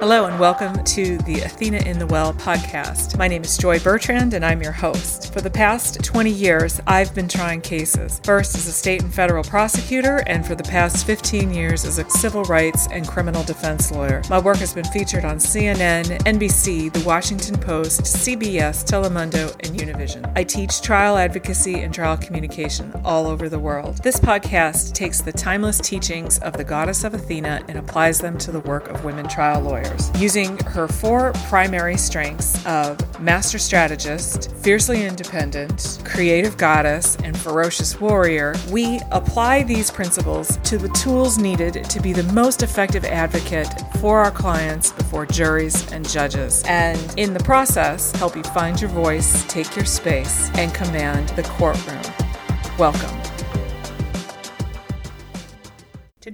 Hello, 0.00 0.26
and 0.26 0.38
welcome 0.38 0.84
to 0.84 1.18
the 1.18 1.40
Athena 1.40 1.78
in 1.78 1.98
the 1.98 2.06
Well 2.06 2.32
podcast. 2.32 3.18
My 3.18 3.26
name 3.26 3.42
is 3.42 3.58
Joy 3.58 3.80
Bertrand, 3.80 4.32
and 4.32 4.44
I'm 4.44 4.62
your 4.62 4.70
host. 4.70 5.32
For 5.32 5.40
the 5.40 5.50
past 5.50 6.04
20 6.04 6.30
years, 6.30 6.80
I've 6.86 7.12
been 7.16 7.26
trying 7.26 7.62
cases, 7.62 8.20
first 8.22 8.54
as 8.54 8.68
a 8.68 8.72
state 8.72 9.02
and 9.02 9.12
federal 9.12 9.42
prosecutor, 9.42 10.22
and 10.28 10.46
for 10.46 10.54
the 10.54 10.62
past 10.62 11.04
15 11.04 11.52
years 11.52 11.84
as 11.84 11.98
a 11.98 12.08
civil 12.10 12.44
rights 12.44 12.86
and 12.92 13.08
criminal 13.08 13.42
defense 13.42 13.90
lawyer. 13.90 14.22
My 14.30 14.38
work 14.38 14.58
has 14.58 14.72
been 14.72 14.84
featured 14.84 15.24
on 15.24 15.38
CNN, 15.38 16.16
NBC, 16.20 16.92
The 16.92 17.04
Washington 17.04 17.58
Post, 17.58 18.02
CBS, 18.02 18.84
Telemundo, 18.88 19.50
and 19.66 19.76
Univision. 19.76 20.32
I 20.36 20.44
teach 20.44 20.80
trial 20.80 21.16
advocacy 21.16 21.80
and 21.80 21.92
trial 21.92 22.16
communication 22.16 22.92
all 23.04 23.26
over 23.26 23.48
the 23.48 23.58
world. 23.58 23.98
This 24.04 24.20
podcast 24.20 24.94
takes 24.94 25.20
the 25.20 25.32
timeless 25.32 25.80
teachings 25.80 26.38
of 26.38 26.52
the 26.52 26.62
goddess 26.62 27.02
of 27.02 27.14
Athena 27.14 27.64
and 27.66 27.76
applies 27.76 28.20
them 28.20 28.38
to 28.38 28.52
the 28.52 28.60
work 28.60 28.86
of 28.90 29.04
women 29.04 29.26
trial 29.26 29.60
lawyers 29.60 29.87
using 30.18 30.56
her 30.58 30.88
four 30.88 31.32
primary 31.48 31.96
strengths 31.96 32.64
of 32.66 32.98
master 33.20 33.58
strategist, 33.58 34.54
fiercely 34.56 35.04
independent, 35.04 36.00
creative 36.04 36.56
goddess, 36.56 37.16
and 37.24 37.36
ferocious 37.36 38.00
warrior. 38.00 38.54
We 38.70 39.00
apply 39.10 39.64
these 39.64 39.90
principles 39.90 40.58
to 40.64 40.78
the 40.78 40.88
tools 40.90 41.38
needed 41.38 41.84
to 41.84 42.00
be 42.00 42.12
the 42.12 42.30
most 42.32 42.62
effective 42.62 43.04
advocate 43.04 43.68
for 44.00 44.20
our 44.20 44.30
clients 44.30 44.92
before 44.92 45.26
juries 45.26 45.90
and 45.92 46.08
judges, 46.08 46.62
and 46.66 46.98
in 47.16 47.34
the 47.34 47.42
process, 47.44 48.12
help 48.12 48.36
you 48.36 48.42
find 48.42 48.80
your 48.80 48.90
voice, 48.90 49.44
take 49.48 49.74
your 49.76 49.84
space, 49.84 50.50
and 50.54 50.72
command 50.74 51.28
the 51.30 51.42
courtroom. 51.42 52.02
Welcome. 52.78 53.17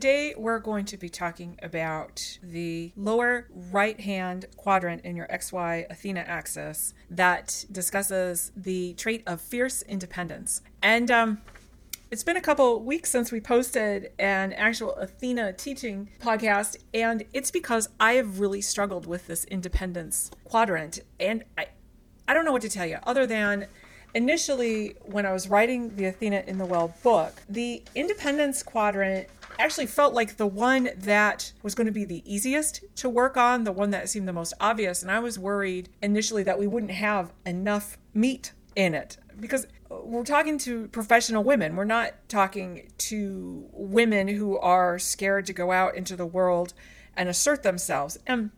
Today, 0.05 0.35
we're 0.37 0.59
going 0.59 0.85
to 0.85 0.99
be 0.99 1.09
talking 1.09 1.59
about 1.63 2.39
the 2.43 2.93
lower 2.95 3.49
right 3.73 3.99
hand 3.99 4.45
quadrant 4.55 5.03
in 5.03 5.17
your 5.17 5.27
XY 5.29 5.91
Athena 5.91 6.21
axis 6.21 6.93
that 7.09 7.65
discusses 7.73 8.52
the 8.55 8.93
trait 8.99 9.23
of 9.27 9.41
fierce 9.41 9.80
independence. 9.80 10.61
And 10.83 11.11
um, 11.11 11.41
it's 12.11 12.23
been 12.23 12.37
a 12.37 12.43
couple 12.43 12.83
weeks 12.83 13.09
since 13.09 13.33
we 13.33 13.41
posted 13.41 14.13
an 14.19 14.52
actual 14.52 14.95
Athena 14.96 15.55
teaching 15.55 16.11
podcast, 16.21 16.77
and 16.93 17.24
it's 17.33 17.51
because 17.51 17.89
I 17.99 18.16
have 18.16 18.41
really 18.41 18.61
struggled 18.61 19.07
with 19.07 19.27
this 19.27 19.46
independence 19.46 20.30
quadrant. 20.45 21.01
And 21.18 21.45
I, 21.57 21.68
I 22.29 22.35
don't 22.35 22.45
know 22.45 22.52
what 22.52 22.61
to 22.61 22.68
tell 22.68 22.85
you 22.85 22.99
other 23.05 23.27
than 23.27 23.68
initially 24.15 24.96
when 25.07 25.24
I 25.24 25.33
was 25.33 25.49
writing 25.49 25.96
the 25.96 26.05
Athena 26.05 26.45
in 26.46 26.59
the 26.59 26.66
Well 26.66 26.95
book, 27.02 27.41
the 27.49 27.83
independence 27.95 28.63
quadrant 28.63 29.29
actually 29.59 29.87
felt 29.87 30.15
like 30.15 30.37
the 30.37 30.47
one 30.47 30.91
that 30.97 31.52
was 31.63 31.74
going 31.74 31.87
to 31.87 31.93
be 31.93 32.05
the 32.05 32.23
easiest 32.24 32.85
to 32.97 33.09
work 33.09 33.37
on, 33.37 33.65
the 33.65 33.73
one 33.73 33.91
that 33.91 34.09
seemed 34.09 34.29
the 34.29 34.33
most 34.33 34.55
obvious. 34.61 35.02
And 35.02 35.11
I 35.11 35.21
was 35.21 35.38
worried 35.38 35.88
initially 36.02 36.43
that 36.45 36.59
we 36.59 36.66
wouldn't 36.66 36.93
have 36.93 37.33
enough 37.45 37.99
meat 38.13 38.52
in 38.77 38.95
it 38.95 39.19
because 39.38 39.66
we're 39.88 40.24
talking 40.24 40.59
to 40.59 40.88
professional 40.88 41.45
women. 41.45 41.77
We're 41.77 41.85
not 41.85 42.15
talking 42.29 42.91
to 42.99 43.69
women 43.73 44.29
who 44.29 44.59
are 44.59 44.99
scared 44.99 45.46
to 45.46 45.52
go 45.52 45.73
out 45.73 45.95
into 45.95 46.16
the 46.16 46.27
world 46.27 46.74
and 47.16 47.29
assert 47.29 47.63
themselves. 47.63 48.18
And 48.27 48.51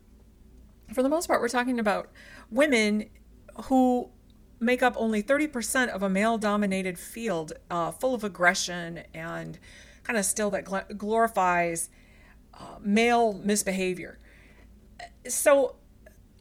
for 0.92 1.02
the 1.02 1.08
most 1.08 1.26
part, 1.26 1.40
we're 1.40 1.48
talking 1.48 1.78
about 1.78 2.10
women 2.50 3.10
who 3.64 4.10
make 4.60 4.82
up 4.82 4.94
only 4.96 5.22
30% 5.22 5.88
of 5.88 6.02
a 6.02 6.08
male 6.08 6.38
dominated 6.38 6.98
field 6.98 7.52
uh, 7.70 7.90
full 7.90 8.14
of 8.14 8.24
aggression 8.24 9.02
and 9.12 9.58
kind 10.06 10.18
of 10.18 10.24
still 10.24 10.50
that 10.50 10.64
gl- 10.64 10.96
glorifies 10.96 11.88
uh, 12.54 12.76
male 12.80 13.32
misbehavior. 13.34 14.18
So 15.26 15.76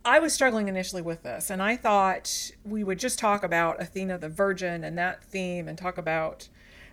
I 0.04 0.20
was 0.20 0.34
struggling 0.34 0.68
initially 0.68 1.02
with 1.02 1.24
this, 1.24 1.50
and 1.50 1.64
I 1.64 1.76
thought 1.76 2.52
we 2.64 2.84
would 2.84 3.00
just 3.00 3.18
talk 3.18 3.44
about 3.44 3.82
Athena 3.82 4.20
the 4.20 4.30
Virgin 4.30 4.84
and 4.84 4.98
that 5.00 5.24
theme 5.24 5.68
and 5.68 5.78
talk 5.78 5.98
about 5.98 6.48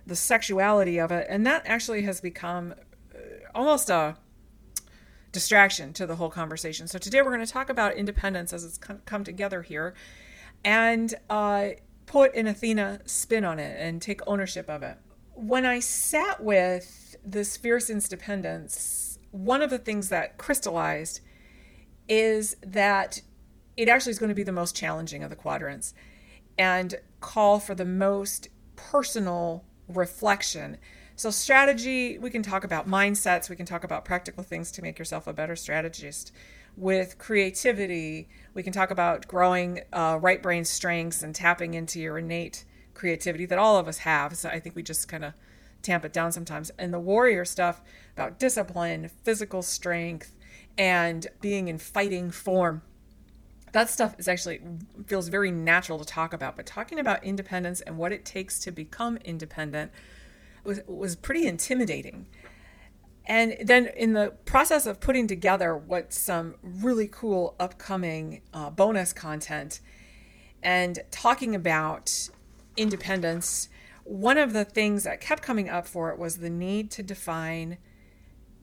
the 0.07 0.17
sexuality 0.17 0.99
of 0.99 1.13
it. 1.13 1.27
And 1.29 1.47
that 1.47 1.63
actually 1.67 2.03
has 2.03 2.21
become 2.21 2.75
uh, 3.15 3.19
almost 3.55 3.91
a 3.91 4.17
distraction 5.31 5.93
to 5.93 6.07
the 6.07 6.17
whole 6.17 6.31
conversation. 6.31 6.89
So 6.89 6.99
today 6.99 7.21
we're 7.21 7.35
going 7.35 7.45
to 7.45 7.53
talk 7.53 7.69
about 7.69 7.95
independence 7.95 8.53
as 8.53 8.65
it's 8.65 8.79
come 8.79 9.25
together 9.25 9.63
here 9.63 9.95
and 10.65 11.15
uh, 11.29 11.69
put 12.07 12.35
an 12.35 12.47
Athena 12.47 13.01
spin 13.05 13.45
on 13.45 13.59
it 13.59 13.77
and 13.79 14.01
take 14.01 14.21
ownership 14.27 14.69
of 14.71 14.83
it 14.83 14.99
when 15.35 15.65
I 15.65 15.81
sat 15.81 16.43
with 16.43 17.17
this 17.25 17.57
fierce 17.57 17.91
independence, 17.91 19.19
one 19.31 19.63
of 19.63 19.71
the 19.71 19.79
things 19.79 20.09
that 20.11 20.39
crystallized 20.39 21.21
is 22.09 22.57
that 22.63 23.23
it 23.77 23.89
actually 23.89 24.13
is 24.13 24.19
going 24.19 24.29
to 24.29 24.35
be 24.35 24.43
the 24.43 24.53
most 24.53 24.77
challenging 24.77 25.23
of 25.23 25.31
the 25.31 25.37
quadrants 25.37 25.95
and 26.59 26.97
call 27.21 27.59
for 27.59 27.75
the 27.75 27.85
most 27.85 28.49
personal 28.77 29.65
reflection. 29.89 30.77
So, 31.17 31.31
strategy, 31.31 32.19
we 32.19 32.31
can 32.31 32.43
talk 32.43 32.65
about 32.65 32.89
mindsets, 32.89 33.49
we 33.49 33.57
can 33.57 33.67
talk 33.67 33.85
about 33.85 34.05
practical 34.05 34.43
things 34.43 34.71
to 34.73 34.83
make 34.83 34.99
yourself 34.99 35.27
a 35.27 35.33
better 35.33 35.57
strategist. 35.57 36.33
With 36.77 37.19
creativity, 37.19 38.29
we 38.55 38.63
can 38.63 38.73
talk 38.73 38.91
about 38.91 39.29
growing 39.29 39.81
uh, 39.93 40.19
right 40.21 40.43
brain 40.43 40.65
strengths 40.65 41.23
and 41.23 41.35
tapping 41.35 41.75
into 41.75 42.01
your 42.01 42.19
innate 42.19 42.65
creativity 42.95 43.47
that 43.47 43.59
all 43.59 43.77
of 43.77 43.89
us 43.89 43.99
have. 43.99 44.37
So 44.37 44.49
I 44.49 44.61
think 44.61 44.75
we 44.75 44.83
just 44.83 45.09
kind 45.09 45.25
of 45.25 45.35
tamp 45.83 46.05
it 46.05 46.13
down 46.13 46.33
sometimes. 46.33 46.71
And 46.79 46.93
the 46.93 47.01
warrior 47.01 47.45
stuff 47.45 47.83
about 48.15 48.39
discipline, 48.39 49.11
physical 49.25 49.63
strength, 49.63 50.35
and 50.79 51.27
being 51.41 51.69
in 51.69 51.79
fighting 51.79 52.31
form. 52.31 52.83
That 53.73 53.89
stuff 53.89 54.15
is 54.19 54.29
actually 54.29 54.61
feels 55.07 55.29
very 55.29 55.51
natural 55.51 55.99
to 55.99 56.05
talk 56.05 56.33
about, 56.33 56.57
but 56.57 56.67
talking 56.67 56.99
about 56.99 57.25
independence 57.25 57.81
and 57.81 57.97
what 57.97 58.13
it 58.13 58.25
takes 58.25 58.59
to 58.61 58.71
become 58.71 59.17
independent 59.25 59.91
was 60.65 60.81
was 60.87 61.17
pretty 61.17 61.47
intimidating. 61.47 62.27
And 63.25 63.57
then 63.63 63.87
in 63.97 64.15
the 64.15 64.35
process 64.45 64.85
of 64.85 65.01
putting 65.01 65.27
together 65.27 65.77
what 65.77 66.13
some 66.13 66.57
really 66.63 67.09
cool 67.11 67.55
upcoming 67.59 68.43
uh, 68.53 68.71
bonus 68.71 69.13
content 69.13 69.81
and 70.63 70.99
talking 71.11 71.55
about 71.55 72.29
independence, 72.77 73.69
one 74.05 74.39
of 74.39 74.53
the 74.53 74.65
things 74.65 75.05
that 75.05 75.21
kept 75.21 75.43
coming 75.43 75.69
up 75.69 75.87
for 75.87 76.11
it 76.11 76.19
was 76.19 76.39
the 76.39 76.51
need 76.51 76.91
to 76.93 77.03
define 77.03 77.79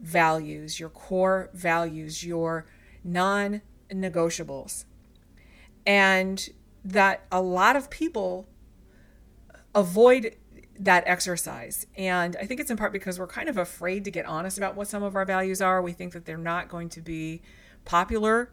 values, 0.02 0.80
your 0.80 0.90
core 0.90 1.50
values, 1.54 2.24
your 2.24 2.66
non 3.04 3.62
negotiables. 3.92 4.86
And 5.86 6.50
that 6.84 7.26
a 7.32 7.42
lot 7.42 7.76
of 7.76 7.90
people 7.90 8.48
avoid 9.74 10.36
that 10.80 11.04
exercise. 11.06 11.86
And 11.98 12.36
I 12.40 12.46
think 12.46 12.60
it's 12.60 12.72
in 12.72 12.78
part 12.78 12.94
because 12.94 13.20
we're 13.20 13.28
kind 13.28 13.50
of 13.50 13.58
afraid 13.58 14.06
to 14.06 14.12
get 14.12 14.26
honest 14.26 14.58
about 14.58 14.76
what 14.76 14.88
some 14.88 15.04
of 15.04 15.16
our 15.16 15.26
values 15.26 15.62
are. 15.62 15.82
We 15.82 15.92
think 15.92 16.14
that 16.14 16.26
they're 16.26 16.38
not 16.38 16.70
going 16.70 16.90
to 16.90 17.02
be 17.02 17.42
popular 17.86 18.52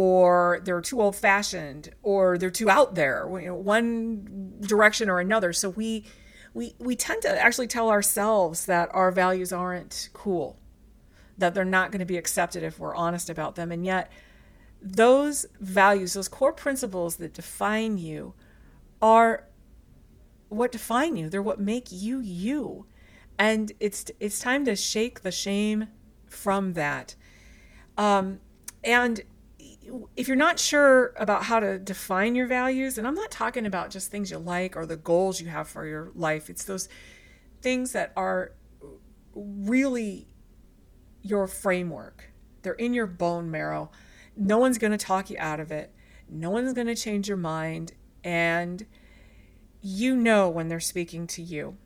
or 0.00 0.60
they're 0.62 0.80
too 0.80 1.00
old 1.00 1.16
fashioned 1.16 1.92
or 2.04 2.38
they're 2.38 2.50
too 2.50 2.70
out 2.70 2.94
there 2.94 3.28
you 3.40 3.48
know, 3.48 3.54
one 3.56 4.54
direction 4.60 5.10
or 5.10 5.18
another. 5.18 5.52
So 5.52 5.70
we 5.70 6.04
we 6.54 6.76
we 6.78 6.94
tend 6.94 7.22
to 7.22 7.42
actually 7.42 7.66
tell 7.66 7.90
ourselves 7.90 8.66
that 8.66 8.88
our 8.94 9.10
values 9.10 9.52
aren't 9.52 10.08
cool 10.12 10.56
that 11.36 11.52
they're 11.52 11.64
not 11.64 11.90
going 11.90 11.98
to 11.98 12.06
be 12.06 12.16
accepted 12.16 12.62
if 12.62 12.78
we're 12.78 12.94
honest 12.94 13.28
about 13.28 13.56
them. 13.56 13.72
And 13.72 13.84
yet 13.84 14.08
those 14.80 15.46
values 15.58 16.12
those 16.12 16.28
core 16.28 16.52
principles 16.52 17.16
that 17.16 17.34
define 17.34 17.98
you 17.98 18.34
are 19.02 19.48
what 20.48 20.70
define 20.70 21.16
you. 21.16 21.28
They're 21.28 21.42
what 21.42 21.58
make 21.58 21.88
you 21.90 22.20
you. 22.20 22.86
And 23.36 23.72
it's 23.80 24.04
it's 24.20 24.38
time 24.38 24.64
to 24.66 24.76
shake 24.76 25.22
the 25.22 25.32
shame 25.32 25.88
from 26.28 26.74
that. 26.74 27.16
Um, 27.96 28.38
and 28.84 29.24
if 30.16 30.28
you're 30.28 30.36
not 30.36 30.58
sure 30.58 31.12
about 31.16 31.44
how 31.44 31.60
to 31.60 31.78
define 31.78 32.34
your 32.34 32.46
values, 32.46 32.98
and 32.98 33.06
I'm 33.06 33.14
not 33.14 33.30
talking 33.30 33.66
about 33.66 33.90
just 33.90 34.10
things 34.10 34.30
you 34.30 34.38
like 34.38 34.76
or 34.76 34.86
the 34.86 34.96
goals 34.96 35.40
you 35.40 35.48
have 35.48 35.68
for 35.68 35.86
your 35.86 36.10
life, 36.14 36.50
it's 36.50 36.64
those 36.64 36.88
things 37.62 37.92
that 37.92 38.12
are 38.16 38.52
really 39.34 40.28
your 41.22 41.46
framework. 41.46 42.30
They're 42.62 42.74
in 42.74 42.94
your 42.94 43.06
bone 43.06 43.50
marrow. 43.50 43.90
No 44.36 44.58
one's 44.58 44.78
going 44.78 44.92
to 44.92 44.98
talk 44.98 45.30
you 45.30 45.36
out 45.38 45.60
of 45.60 45.70
it. 45.70 45.92
No 46.28 46.50
one's 46.50 46.72
going 46.72 46.86
to 46.86 46.94
change 46.94 47.28
your 47.28 47.36
mind. 47.36 47.92
And 48.24 48.86
you 49.80 50.16
know 50.16 50.48
when 50.48 50.68
they're 50.68 50.80
speaking 50.80 51.26
to 51.28 51.42
you. 51.42 51.76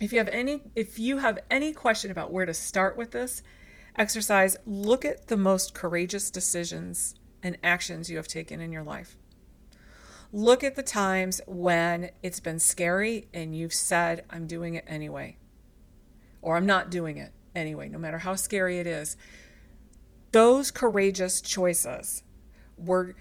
If 0.00 0.12
you 0.12 0.18
have 0.18 0.28
any 0.28 0.62
if 0.76 0.98
you 0.98 1.18
have 1.18 1.40
any 1.50 1.72
question 1.72 2.10
about 2.10 2.32
where 2.32 2.46
to 2.46 2.54
start 2.54 2.96
with 2.96 3.10
this, 3.10 3.42
exercise, 3.98 4.56
look 4.66 5.04
at 5.04 5.28
the 5.28 5.36
most 5.36 5.74
courageous 5.74 6.30
decisions 6.30 7.14
and 7.42 7.58
actions 7.62 8.08
you 8.08 8.16
have 8.16 8.28
taken 8.28 8.60
in 8.60 8.72
your 8.72 8.82
life. 8.84 9.16
Look 10.32 10.62
at 10.62 10.76
the 10.76 10.82
times 10.82 11.40
when 11.46 12.10
it's 12.22 12.40
been 12.40 12.58
scary 12.58 13.28
and 13.32 13.56
you've 13.56 13.72
said, 13.74 14.24
I'm 14.30 14.46
doing 14.46 14.74
it 14.74 14.84
anyway, 14.86 15.38
or 16.42 16.56
I'm 16.56 16.66
not 16.66 16.90
doing 16.90 17.16
it 17.16 17.32
anyway, 17.54 17.88
no 17.88 17.98
matter 17.98 18.18
how 18.18 18.34
scary 18.34 18.78
it 18.78 18.86
is. 18.86 19.16
those 20.32 20.70
courageous 20.70 21.40
choices 21.40 22.22
were 22.76 23.14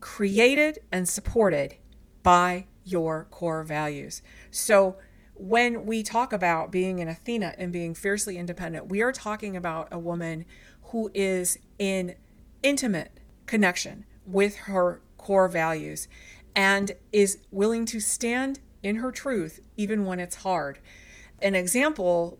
created 0.00 0.78
and 0.90 1.08
supported 1.08 1.76
by 2.22 2.66
your 2.84 3.26
core 3.30 3.62
values. 3.64 4.22
So, 4.50 4.96
when 5.38 5.86
we 5.86 6.02
talk 6.02 6.32
about 6.32 6.72
being 6.72 7.00
an 7.00 7.08
Athena 7.08 7.54
and 7.56 7.72
being 7.72 7.94
fiercely 7.94 8.36
independent, 8.36 8.88
we 8.88 9.00
are 9.02 9.12
talking 9.12 9.56
about 9.56 9.88
a 9.92 9.98
woman 9.98 10.44
who 10.84 11.10
is 11.14 11.58
in 11.78 12.16
intimate 12.62 13.12
connection 13.46 14.04
with 14.26 14.56
her 14.56 15.00
core 15.16 15.48
values 15.48 16.08
and 16.56 16.92
is 17.12 17.38
willing 17.50 17.86
to 17.86 18.00
stand 18.00 18.58
in 18.82 18.96
her 18.96 19.12
truth 19.12 19.60
even 19.76 20.04
when 20.04 20.18
it's 20.18 20.36
hard. 20.36 20.78
An 21.40 21.54
example 21.54 22.38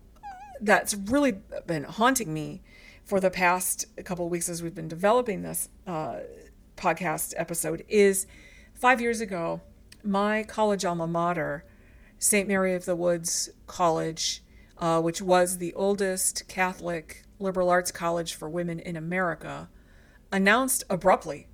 that's 0.59 0.93
really 0.93 1.39
been 1.65 1.85
haunting 1.85 2.33
me 2.33 2.61
for 3.05 3.19
the 3.19 3.29
past 3.29 3.85
couple 4.03 4.25
of 4.25 4.31
weeks 4.31 4.49
as 4.49 4.61
we've 4.61 4.75
been 4.75 4.87
developing 4.87 5.41
this 5.41 5.69
uh, 5.87 6.17
podcast 6.75 7.33
episode 7.37 7.83
is 7.87 8.27
five 8.73 8.99
years 9.01 9.21
ago, 9.21 9.61
my 10.03 10.43
college 10.43 10.85
alma 10.85 11.07
mater, 11.07 11.63
St. 12.19 12.47
Mary 12.47 12.73
of 12.75 12.83
the 12.83 12.97
Woods 12.97 13.49
College, 13.65 14.43
uh, 14.77 15.01
which 15.01 15.21
was 15.21 15.57
the 15.57 15.73
oldest 15.73 16.47
Catholic 16.49 17.23
liberal 17.39 17.69
arts 17.69 17.91
college 17.91 18.35
for 18.35 18.49
women 18.49 18.79
in 18.79 18.97
America, 18.97 19.69
announced 20.31 20.83
abruptly 20.89 21.47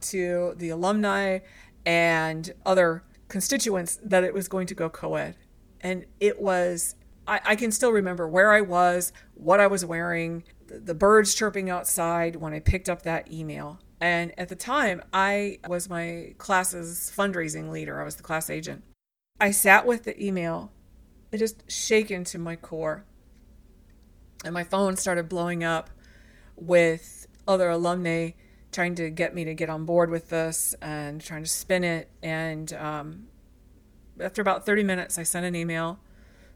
to 0.00 0.54
the 0.56 0.68
alumni 0.68 1.40
and 1.84 2.54
other 2.64 3.02
constituents 3.28 3.98
that 4.04 4.22
it 4.22 4.32
was 4.32 4.46
going 4.46 4.68
to 4.68 4.74
go 4.74 4.88
co 4.88 5.16
ed. 5.16 5.36
And 5.80 6.06
it 6.20 6.40
was, 6.40 6.94
I, 7.26 7.40
I, 7.44 7.56
can 7.56 7.72
still 7.72 7.90
remember 7.90 8.28
where 8.28 8.52
I 8.52 8.60
was, 8.60 9.12
what 9.34 9.60
I 9.60 9.66
was 9.66 9.84
wearing, 9.84 10.44
the, 10.68 10.78
the 10.78 10.94
birds 10.94 11.34
chirping 11.34 11.68
outside 11.68 12.36
when 12.36 12.54
I 12.54 12.60
picked 12.60 12.88
up 12.88 13.02
that 13.02 13.30
email. 13.30 13.80
And 14.00 14.32
at 14.38 14.48
the 14.48 14.56
time, 14.56 15.02
I 15.12 15.58
was 15.66 15.90
my 15.90 16.34
class's 16.38 17.12
fundraising 17.14 17.70
leader, 17.70 18.00
I 18.00 18.04
was 18.04 18.16
the 18.16 18.22
class 18.22 18.48
agent. 18.48 18.84
I 19.40 19.50
sat 19.50 19.84
with 19.84 20.04
the 20.04 20.24
email, 20.24 20.70
it 21.32 21.38
just 21.38 21.70
shaken 21.70 22.22
to 22.24 22.38
my 22.38 22.54
core. 22.54 23.04
And 24.44 24.54
my 24.54 24.62
phone 24.62 24.96
started 24.96 25.28
blowing 25.28 25.64
up 25.64 25.90
with 26.56 27.26
other 27.48 27.68
alumni 27.68 28.30
trying 28.70 28.94
to 28.96 29.10
get 29.10 29.34
me 29.34 29.44
to 29.44 29.54
get 29.54 29.68
on 29.68 29.84
board 29.84 30.10
with 30.10 30.30
this 30.30 30.74
and 30.80 31.20
trying 31.20 31.42
to 31.42 31.48
spin 31.48 31.82
it. 31.82 32.10
And 32.22 32.72
um, 32.74 33.26
after 34.20 34.40
about 34.40 34.66
30 34.66 34.84
minutes, 34.84 35.18
I 35.18 35.24
sent 35.24 35.46
an 35.46 35.56
email 35.56 35.98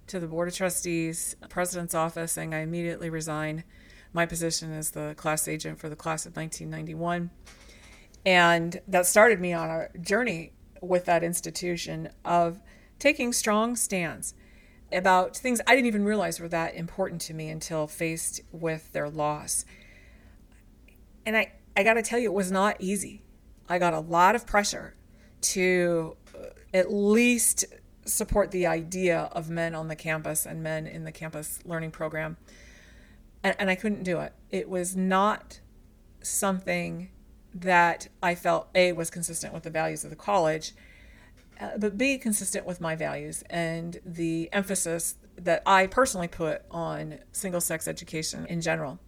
to 0.07 0.21
the 0.21 0.27
Board 0.27 0.49
of 0.49 0.55
Trustees, 0.55 1.37
President's 1.49 1.95
office, 1.95 2.33
saying 2.33 2.55
I 2.55 2.61
immediately 2.61 3.11
resign 3.11 3.65
my 4.13 4.25
position 4.25 4.73
as 4.73 4.91
the 4.91 5.15
class 5.17 5.49
agent 5.49 5.79
for 5.79 5.89
the 5.89 5.97
class 5.97 6.27
of 6.27 6.37
1991. 6.37 7.31
And 8.25 8.81
that 8.89 9.07
started 9.07 9.41
me 9.41 9.53
on 9.53 9.69
a 9.69 9.99
journey 9.99 10.53
with 10.81 11.05
that 11.07 11.23
institution 11.23 12.11
of 12.25 12.63
taking 12.99 13.33
strong 13.33 13.77
stands 13.77 14.35
about 14.93 15.37
things 15.37 15.61
I 15.67 15.75
didn't 15.75 15.87
even 15.87 16.05
realize 16.05 16.41
were 16.41 16.49
that 16.49 16.75
important 16.75 17.21
to 17.23 17.35
me 17.35 17.49
until 17.49 17.87
faced 17.87 18.41
with 18.53 18.93
their 18.93 19.09
loss. 19.09 19.65
And 21.27 21.37
I, 21.37 21.53
I 21.77 21.83
got 21.83 21.95
to 21.95 22.03
tell 22.03 22.19
you, 22.19 22.31
it 22.31 22.35
was 22.35 22.51
not 22.51 22.77
easy. 22.79 23.23
I 23.69 23.79
got 23.79 23.93
a 23.93 24.01
lot 24.01 24.35
of 24.35 24.47
pressure 24.47 24.95
to 25.41 26.17
uh, 26.35 26.47
at 26.73 26.93
least 26.93 27.67
support 28.07 28.51
the 28.51 28.67
idea 28.67 29.29
of 29.33 29.51
men 29.51 29.75
on 29.75 29.89
the 29.89 29.97
campus 29.97 30.47
and 30.47 30.63
men 30.63 30.87
in 30.87 31.05
the 31.05 31.13
campus 31.13 31.61
learning 31.65 31.91
program. 31.91 32.39
And, 33.45 33.55
and 33.59 33.71
I 33.71 33.75
couldn't 33.75 34.03
do 34.03 34.21
it. 34.21 34.33
It 34.51 34.69
was 34.69 34.97
not 34.97 35.61
something 36.23 37.11
that 37.61 38.09
I 38.23 38.35
felt 38.35 38.69
A 38.75 38.93
was 38.93 39.11
consistent 39.11 39.53
with 39.53 39.63
the 39.63 39.71
values 39.71 40.05
of 40.05 40.11
the 40.11 40.17
college, 40.17 40.75
uh, 41.61 41.79
but 41.79 41.99
B 41.99 42.19
consistent 42.19 42.67
with 42.67 42.81
my 42.81 42.95
values 42.95 43.43
and 43.51 43.99
the 44.05 44.49
emphasis 44.53 45.17
that 45.37 45.63
I 45.67 45.87
personally 45.87 46.29
put 46.29 46.63
on 46.71 47.19
single 47.33 47.61
sex 47.61 47.89
education 47.89 48.47
in 48.47 48.61
general. 48.61 48.99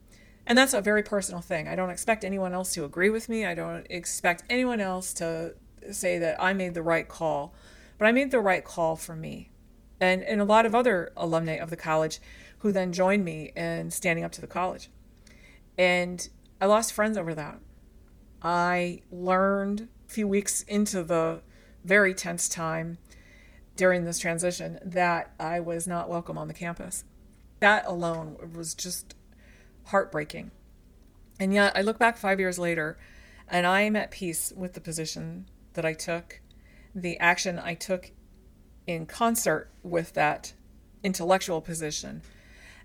And 0.46 0.58
that's 0.58 0.74
a 0.74 0.80
very 0.80 1.02
personal 1.02 1.40
thing. 1.40 1.68
I 1.68 1.76
don't 1.76 1.90
expect 1.90 2.24
anyone 2.24 2.52
else 2.52 2.72
to 2.74 2.84
agree 2.84 3.10
with 3.10 3.28
me. 3.28 3.46
I 3.46 3.54
don't 3.54 3.86
expect 3.88 4.42
anyone 4.50 4.80
else 4.80 5.12
to 5.14 5.54
say 5.92 6.18
that 6.18 6.42
I 6.42 6.52
made 6.52 6.74
the 6.74 6.82
right 6.82 7.06
call, 7.06 7.54
but 7.98 8.06
I 8.06 8.12
made 8.12 8.30
the 8.30 8.40
right 8.40 8.64
call 8.64 8.96
for 8.96 9.14
me. 9.14 9.50
And, 10.00 10.22
and 10.24 10.40
a 10.40 10.44
lot 10.44 10.66
of 10.66 10.74
other 10.74 11.12
alumni 11.16 11.56
of 11.56 11.70
the 11.70 11.76
college 11.76 12.20
who 12.58 12.72
then 12.72 12.92
joined 12.92 13.24
me 13.24 13.52
in 13.54 13.90
standing 13.90 14.24
up 14.24 14.32
to 14.32 14.40
the 14.40 14.46
college. 14.46 14.90
And 15.78 16.28
I 16.60 16.66
lost 16.66 16.92
friends 16.92 17.16
over 17.16 17.34
that. 17.34 17.58
I 18.42 19.02
learned 19.10 19.88
a 20.08 20.12
few 20.12 20.26
weeks 20.26 20.62
into 20.62 21.02
the 21.02 21.42
very 21.84 22.14
tense 22.14 22.48
time 22.48 22.98
during 23.76 24.04
this 24.04 24.18
transition 24.18 24.78
that 24.84 25.32
I 25.38 25.60
was 25.60 25.86
not 25.86 26.08
welcome 26.08 26.36
on 26.36 26.48
the 26.48 26.54
campus. 26.54 27.04
That 27.60 27.86
alone 27.86 28.36
was 28.54 28.74
just 28.74 29.14
heartbreaking. 29.86 30.50
And 31.38 31.54
yet, 31.54 31.72
I 31.74 31.82
look 31.82 31.98
back 31.98 32.16
five 32.16 32.38
years 32.38 32.58
later 32.58 32.98
and 33.48 33.66
I 33.66 33.82
am 33.82 33.96
at 33.96 34.10
peace 34.10 34.52
with 34.54 34.74
the 34.74 34.80
position 34.80 35.46
that 35.72 35.84
I 35.84 35.92
took, 35.92 36.40
the 36.94 37.18
action 37.18 37.58
I 37.58 37.74
took 37.74 38.12
in 38.86 39.06
concert 39.06 39.70
with 39.82 40.12
that 40.14 40.52
intellectual 41.02 41.60
position. 41.60 42.22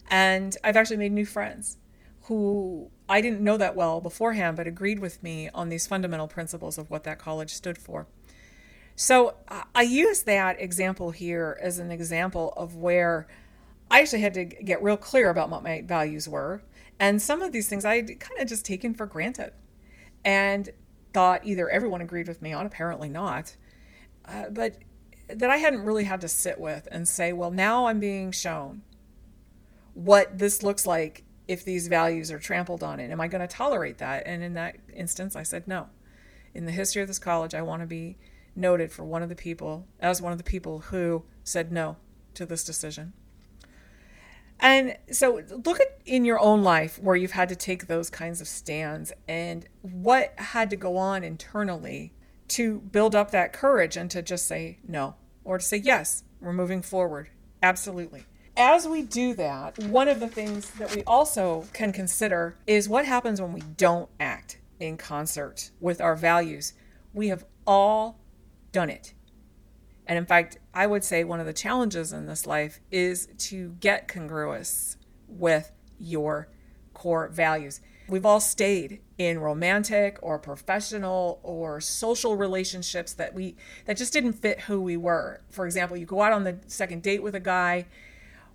And 0.10 0.56
I've 0.64 0.78
actually 0.78 0.98
made 0.98 1.12
new 1.12 1.26
friends 1.26 1.78
who 2.24 2.90
I 3.08 3.22
didn't 3.22 3.42
know 3.42 3.58
that 3.58 3.76
well 3.76 4.02
beforehand, 4.02 4.58
but 4.58 4.68
agreed 4.68 5.00
with 5.00 5.22
me 5.22 5.50
on 5.54 5.70
these 5.70 5.86
fundamental 5.86 6.28
principles 6.28 6.78
of 6.78 6.90
what 6.90 7.04
that 7.04 7.20
college 7.20 7.54
stood 7.54 7.78
for. 7.78 8.08
So 8.96 9.36
I 9.76 9.82
use 9.82 10.24
that 10.24 10.60
example 10.60 11.12
here 11.12 11.58
as 11.62 11.80
an 11.80 11.92
example 11.92 12.54
of 12.56 12.76
where 12.76 13.28
I 13.92 14.02
actually 14.02 14.22
had 14.22 14.34
to 14.36 14.46
get 14.46 14.82
real 14.82 14.98
clear 14.98 15.30
about 15.30 15.50
what 15.50 15.64
my 15.64 15.82
values 15.82 16.28
were 16.30 16.62
and 17.00 17.22
some 17.22 17.42
of 17.42 17.52
these 17.52 17.68
things 17.68 17.84
I 17.84 17.98
had 17.98 18.20
kind 18.20 18.40
of 18.40 18.48
just 18.48 18.66
taken 18.66 18.94
for 18.94 19.06
granted 19.06 19.52
and 20.24 20.70
thought 21.14 21.46
either 21.46 21.70
everyone 21.70 22.02
agreed 22.02 22.28
with 22.28 22.42
me 22.42 22.54
on, 22.54 22.66
apparently 22.66 23.10
not, 23.10 23.56
uh, 24.26 24.50
but 24.50 24.78
that 25.28 25.50
I 25.50 25.58
hadn't 25.58 25.84
really 25.84 26.06
had 26.06 26.22
to 26.22 26.28
sit 26.30 26.58
with 26.60 26.88
and 26.90 27.08
say, 27.08 27.34
well, 27.34 27.52
now 27.52 27.88
I'm 27.88 28.00
being 28.00 28.32
shown 28.32 28.82
what 29.94 30.38
this 30.38 30.64
looks 30.64 30.88
like 30.88 31.25
if 31.48 31.64
these 31.64 31.88
values 31.88 32.32
are 32.32 32.40
trampled 32.40 32.84
on 32.84 33.00
it. 33.00 33.12
Am 33.12 33.22
I 33.22 33.28
going 33.28 33.42
to 33.42 33.48
tolerate 33.48 33.98
that? 34.00 34.24
And 34.26 34.44
in 34.44 34.54
that 34.56 34.78
instance, 34.94 35.36
I 35.36 35.44
said 35.44 35.68
no. 35.68 35.88
In 36.54 36.66
the 36.66 36.72
history 36.72 37.02
of 37.02 37.08
this 37.08 37.20
college, 37.20 37.54
I 37.54 37.62
want 37.62 37.82
to 37.82 37.88
be 37.88 38.18
noted 38.56 38.92
for 38.92 39.04
one 39.04 39.22
of 39.22 39.30
the 39.30 39.36
people, 39.36 39.88
as 40.00 40.22
one 40.22 40.32
of 40.32 40.38
the 40.38 40.44
people 40.44 40.80
who 40.80 41.24
said 41.44 41.72
no 41.72 41.98
to 42.36 42.46
this 42.46 42.64
decision. 42.64 43.14
And 44.60 44.98
so 45.12 45.42
look 45.66 45.82
at 45.82 46.00
in 46.06 46.24
your 46.24 46.40
own 46.40 46.64
life 46.64 46.98
where 47.02 47.16
you've 47.16 47.32
had 47.32 47.50
to 47.50 47.56
take 47.56 47.88
those 47.88 48.10
kinds 48.10 48.40
of 48.40 48.48
stands 48.48 49.12
and 49.28 49.68
what 49.82 50.34
had 50.38 50.70
to 50.70 50.76
go 50.76 50.98
on 50.98 51.24
internally 51.24 52.14
to 52.48 52.80
build 52.80 53.16
up 53.16 53.32
that 53.32 53.52
courage 53.52 53.98
and 53.98 54.10
to 54.12 54.22
just 54.22 54.48
say 54.48 54.80
no 54.88 55.16
or 55.44 55.58
to 55.58 55.64
say 55.64 55.78
yes, 55.78 56.24
we're 56.40 56.54
moving 56.54 56.82
forward. 56.82 57.30
Absolutely. 57.62 58.24
As 58.58 58.88
we 58.88 59.02
do 59.02 59.34
that, 59.34 59.78
one 59.80 60.08
of 60.08 60.22
the 60.22 60.30
things 60.30 60.70
that 60.72 60.96
we 60.96 61.04
also 61.04 61.66
can 61.74 61.92
consider 61.92 62.56
is 62.66 62.88
what 62.88 63.06
happens 63.06 63.42
when 63.42 63.52
we 63.52 63.60
don't 63.60 64.10
act 64.18 64.60
in 64.80 64.96
concert 64.96 65.72
with 65.82 66.00
our 66.00 66.16
values. 66.16 66.74
We 67.14 67.28
have 67.28 67.46
all 67.68 68.18
done 68.72 68.90
it. 68.90 69.14
And 70.08 70.18
in 70.18 70.26
fact, 70.26 70.60
I 70.74 70.88
would 70.88 71.04
say 71.04 71.26
one 71.26 71.42
of 71.42 71.46
the 71.46 71.54
challenges 71.54 72.14
in 72.14 72.28
this 72.28 72.46
life 72.46 72.80
is 72.92 73.28
to 73.40 73.76
get 73.82 74.08
congruous 74.08 74.96
with 75.28 75.74
your 76.00 76.48
core 76.94 77.28
values. 77.28 77.82
We've 78.08 78.26
all 78.26 78.40
stayed 78.40 79.02
in 79.18 79.40
romantic 79.40 80.18
or 80.22 80.40
professional 80.40 81.42
or 81.44 81.82
social 81.82 82.38
relationships 82.38 83.14
that 83.14 83.34
we 83.34 83.56
that 83.86 83.98
just 83.98 84.14
didn't 84.14 84.34
fit 84.34 84.62
who 84.62 84.80
we 84.80 84.96
were. 84.96 85.42
For 85.50 85.66
example, 85.66 85.98
you 85.98 86.06
go 86.06 86.22
out 86.22 86.32
on 86.32 86.44
the 86.44 86.60
second 86.68 87.02
date 87.02 87.24
with 87.24 87.36
a 87.36 87.40
guy 87.40 87.86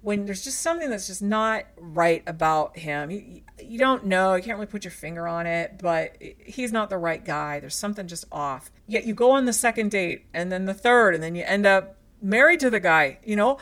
when 0.03 0.25
there's 0.25 0.43
just 0.43 0.61
something 0.63 0.89
that's 0.89 1.07
just 1.07 1.23
not 1.23 1.65
right 1.77 2.23
about 2.27 2.79
him. 2.79 3.11
You, 3.11 3.43
you 3.63 3.79
don't 3.79 4.07
know, 4.07 4.35
you 4.35 4.43
can't 4.43 4.57
really 4.57 4.71
put 4.71 4.85
your 4.85 4.91
finger 4.91 5.29
on 5.29 5.47
it, 5.47 5.79
but 5.81 6.17
he's 6.39 6.73
not 6.73 6.89
the 6.89 6.99
right 6.99 7.25
guy. 7.25 7.61
There's 7.61 7.75
something 7.75 8.07
just 8.07 8.25
off. 8.33 8.71
Yet 8.87 9.05
you 9.05 9.15
go 9.15 9.31
on 9.33 9.45
the 9.45 9.53
second 9.53 9.91
date 9.91 10.27
and 10.33 10.51
then 10.51 10.65
the 10.65 10.75
third, 10.75 11.15
and 11.15 11.23
then 11.23 11.35
you 11.35 11.45
end 11.45 11.67
up 11.67 11.97
married 12.23 12.61
to 12.61 12.71
the 12.71 12.81
guy, 12.81 13.19
you 13.25 13.37
know, 13.37 13.59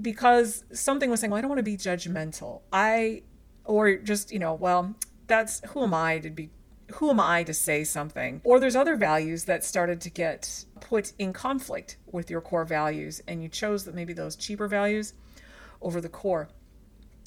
because 0.00 0.64
something 0.72 1.08
was 1.08 1.20
saying, 1.20 1.30
well, 1.30 1.38
I 1.38 1.40
don't 1.40 1.50
want 1.50 1.60
to 1.60 1.62
be 1.62 1.76
judgmental. 1.76 2.62
I, 2.72 3.22
or 3.64 3.96
just, 3.96 4.32
you 4.32 4.38
know, 4.38 4.54
well, 4.54 4.94
that's 5.26 5.60
who 5.68 5.82
am 5.82 5.94
I 5.94 6.18
to 6.18 6.30
be 6.30 6.50
who 6.94 7.10
am 7.10 7.20
I 7.20 7.42
to 7.44 7.54
say 7.54 7.84
something? 7.84 8.40
Or 8.44 8.60
there's 8.60 8.76
other 8.76 8.96
values 8.96 9.44
that 9.44 9.64
started 9.64 10.00
to 10.02 10.10
get 10.10 10.64
put 10.80 11.12
in 11.18 11.32
conflict 11.32 11.96
with 12.10 12.30
your 12.30 12.40
core 12.40 12.64
values, 12.64 13.20
and 13.26 13.42
you 13.42 13.48
chose 13.48 13.84
that 13.84 13.94
maybe 13.94 14.12
those 14.12 14.36
cheaper 14.36 14.68
values 14.68 15.14
over 15.82 16.00
the 16.00 16.08
core. 16.08 16.48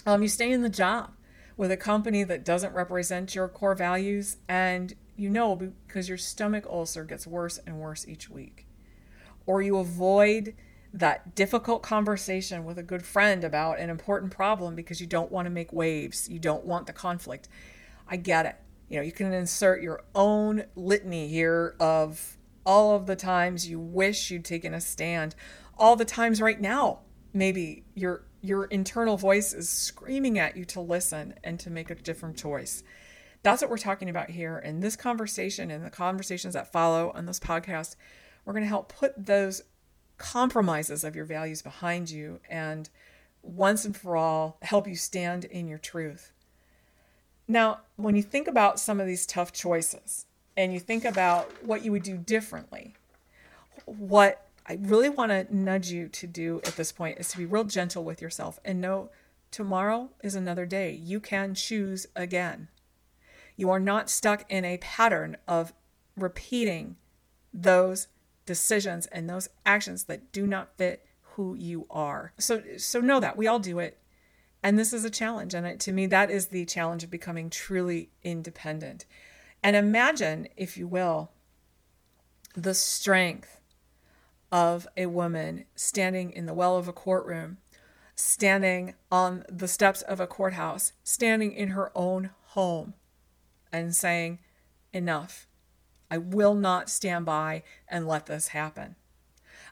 Um, 0.06 0.22
you 0.22 0.30
stay 0.30 0.52
in 0.52 0.62
the 0.62 0.70
job 0.70 1.12
with 1.58 1.72
a 1.72 1.78
company 1.78 2.24
that 2.24 2.46
doesn't 2.46 2.74
represent 2.74 3.36
your 3.36 3.50
core 3.50 3.76
values, 3.76 4.38
and 4.48 4.94
you 5.18 5.30
know 5.30 5.56
because 5.56 6.08
your 6.08 6.18
stomach 6.18 6.66
ulcer 6.70 7.04
gets 7.04 7.28
worse 7.28 7.60
and 7.66 7.80
worse 7.80 8.08
each 8.08 8.30
week. 8.30 8.66
Or 9.46 9.62
you 9.62 9.78
avoid 9.78 10.56
that 10.94 11.36
difficult 11.36 11.84
conversation 11.84 12.64
with 12.64 12.78
a 12.80 12.84
good 12.84 13.06
friend 13.06 13.44
about 13.44 13.80
an 13.80 13.90
important 13.90 14.32
problem 14.32 14.74
because 14.74 15.02
you 15.02 15.08
don't 15.08 15.32
want 15.32 15.46
to 15.46 15.52
make 15.52 15.72
waves, 15.74 16.30
you 16.30 16.40
don't 16.40 16.66
want 16.66 16.88
the 16.88 16.94
conflict. 16.94 17.48
I 18.08 18.16
get 18.16 18.46
it. 18.46 18.56
You 18.90 18.98
know, 18.98 19.04
you 19.04 19.12
can 19.12 19.32
insert 19.32 19.82
your 19.82 20.04
own 20.16 20.66
litany 20.76 21.28
here 21.28 21.76
of 21.80 22.38
all 22.66 22.96
of 22.96 23.06
the 23.06 23.16
times 23.16 23.70
you 23.70 23.80
wish 23.80 24.32
you'd 24.32 24.46
taken 24.46 24.74
a 24.74 24.82
stand, 24.82 25.36
all 25.78 25.96
the 25.96 26.06
times 26.06 26.42
right 26.42 26.60
now, 26.60 27.00
maybe 27.34 27.86
your 27.96 28.26
your 28.42 28.66
internal 28.66 29.18
voice 29.18 29.54
is 29.54 29.68
screaming 29.68 30.40
at 30.40 30.56
you 30.56 30.64
to 30.64 30.80
listen 30.80 31.34
and 31.44 31.60
to 31.60 31.70
make 31.70 31.90
a 31.90 31.96
different 31.96 32.38
choice. 32.38 32.84
That's 33.44 33.62
what 33.62 33.70
we're 33.70 33.78
talking 33.78 34.10
about 34.10 34.30
here 34.30 34.60
in 34.60 34.80
this 34.80 34.96
conversation 34.96 35.72
and 35.72 35.86
the 35.86 35.90
conversations 35.90 36.54
that 36.54 36.72
follow 36.72 37.12
on 37.16 37.26
this 37.26 37.40
podcast. 37.40 37.96
We're 38.46 38.54
going 38.54 38.64
to 38.64 38.70
help 38.70 38.94
put 38.94 39.26
those 39.26 39.62
compromises 40.18 41.04
of 41.04 41.16
your 41.16 41.26
values 41.26 41.62
behind 41.62 42.10
you 42.10 42.40
and 42.50 42.90
once 43.42 43.84
and 43.84 43.96
for 43.96 44.16
all 44.16 44.58
help 44.62 44.88
you 44.88 44.96
stand 44.96 45.46
in 45.46 45.68
your 45.68 45.78
truth. 45.78 46.32
Now, 47.50 47.80
when 47.96 48.16
you 48.16 48.22
think 48.22 48.48
about 48.48 48.80
some 48.80 49.00
of 49.00 49.08
these 49.08 49.26
tough 49.26 49.52
choices 49.52 50.28
and 50.56 50.72
you 50.72 50.80
think 50.80 51.04
about 51.04 51.52
what 51.66 51.84
you 51.84 51.92
would 51.92 52.04
do 52.04 52.16
differently, 52.16 52.94
what 53.86 54.46
I 54.68 54.78
really 54.80 55.10
want 55.10 55.32
to 55.32 55.48
nudge 55.54 55.90
you 55.90 56.08
to 56.10 56.28
do 56.28 56.62
at 56.64 56.76
this 56.76 56.92
point 56.92 57.18
is 57.18 57.30
to 57.30 57.40
be 57.40 57.48
real 57.48 57.64
gentle 57.64 58.04
with 58.04 58.22
yourself 58.22 58.60
and 58.64 58.80
know 58.80 59.10
tomorrow 59.50 60.12
is 60.22 60.36
another 60.36 60.68
day. 60.68 60.92
You 60.92 61.20
can 61.20 61.56
choose 61.56 62.06
again. 62.16 62.68
You 63.58 63.72
are 63.72 63.80
not 63.80 64.12
stuck 64.12 64.46
in 64.48 64.64
a 64.64 64.78
pattern 64.78 65.36
of 65.48 65.74
repeating 66.16 66.98
those 67.52 68.10
decisions 68.46 69.08
and 69.08 69.28
those 69.28 69.50
actions 69.66 70.04
that 70.04 70.32
do 70.32 70.46
not 70.46 70.78
fit 70.78 71.04
who 71.34 71.56
you 71.56 71.88
are. 71.90 72.34
So 72.38 72.62
so 72.78 73.00
know 73.00 73.20
that 73.20 73.38
we 73.38 73.48
all 73.48 73.60
do 73.60 73.80
it. 73.80 73.99
And 74.62 74.78
this 74.78 74.92
is 74.92 75.06
a 75.06 75.10
challenge 75.10 75.54
and 75.54 75.80
to 75.80 75.92
me 75.92 76.06
that 76.08 76.30
is 76.30 76.48
the 76.48 76.66
challenge 76.66 77.04
of 77.04 77.10
becoming 77.10 77.50
truly 77.50 78.10
independent. 78.24 79.06
And 79.64 79.76
imagine, 79.76 80.48
if 80.58 80.78
you 80.78 80.88
will, 80.88 81.32
the 82.56 82.74
strength 82.74 83.60
of 84.52 84.88
a 84.98 85.06
woman 85.06 85.66
standing 85.76 86.32
in 86.32 86.46
the 86.46 86.54
well 86.54 86.78
of 86.78 86.88
a 86.88 86.94
courtroom, 86.94 87.58
standing 88.16 88.96
on 89.12 89.46
the 89.48 89.68
steps 89.68 90.02
of 90.02 90.20
a 90.20 90.28
courthouse, 90.28 90.94
standing 91.04 91.54
in 91.54 91.70
her 91.70 91.92
own 91.96 92.32
home, 92.48 92.94
and 93.72 93.96
saying, 93.96 94.40
Enough. 94.92 95.48
I 96.12 96.18
will 96.18 96.56
not 96.56 96.90
stand 96.90 97.26
by 97.26 97.62
and 97.88 98.08
let 98.08 98.26
this 98.26 98.50
happen. 98.50 98.96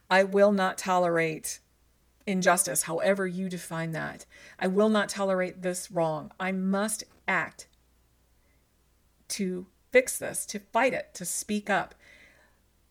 I 0.10 0.24
will 0.24 0.52
not 0.52 0.78
tolerate 0.78 1.60
injustice, 2.28 2.84
however 2.84 3.26
you 3.26 3.50
define 3.50 3.92
that. 3.94 4.26
I 4.60 4.68
will 4.68 4.90
not 4.90 5.10
tolerate 5.10 5.62
this 5.64 5.90
wrong. 5.90 6.32
I 6.40 6.52
must 6.52 7.06
act 7.28 7.68
to 9.30 9.66
fix 9.92 10.20
this, 10.20 10.46
to 10.48 10.60
fight 10.60 10.94
it, 10.94 11.14
to 11.16 11.26
speak 11.26 11.70
up, 11.70 11.96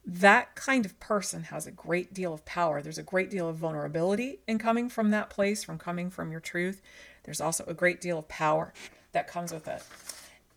that 0.05 0.55
kind 0.55 0.87
of 0.87 0.99
person 1.01 1.45
has 1.45 1.67
a 1.67 1.73
great 1.73 2.15
deal 2.15 2.33
of 2.33 2.45
power. 2.45 2.81
There's 2.81 2.99
a 2.99 3.03
great 3.03 3.29
deal 3.29 3.49
of 3.49 3.57
vulnerability 3.57 4.39
in 4.47 4.59
coming 4.59 4.89
from 4.89 5.11
that 5.11 5.31
place, 5.31 5.65
from 5.65 5.79
coming 5.79 6.11
from 6.11 6.31
your 6.31 6.41
truth. 6.41 6.81
There's 7.25 7.41
also 7.41 7.65
a 7.67 7.75
great 7.75 8.01
deal 8.01 8.21
of 8.21 8.29
power 8.29 8.73
that 9.13 9.27
comes 9.27 9.53
with 9.53 9.67
it. 9.67 9.83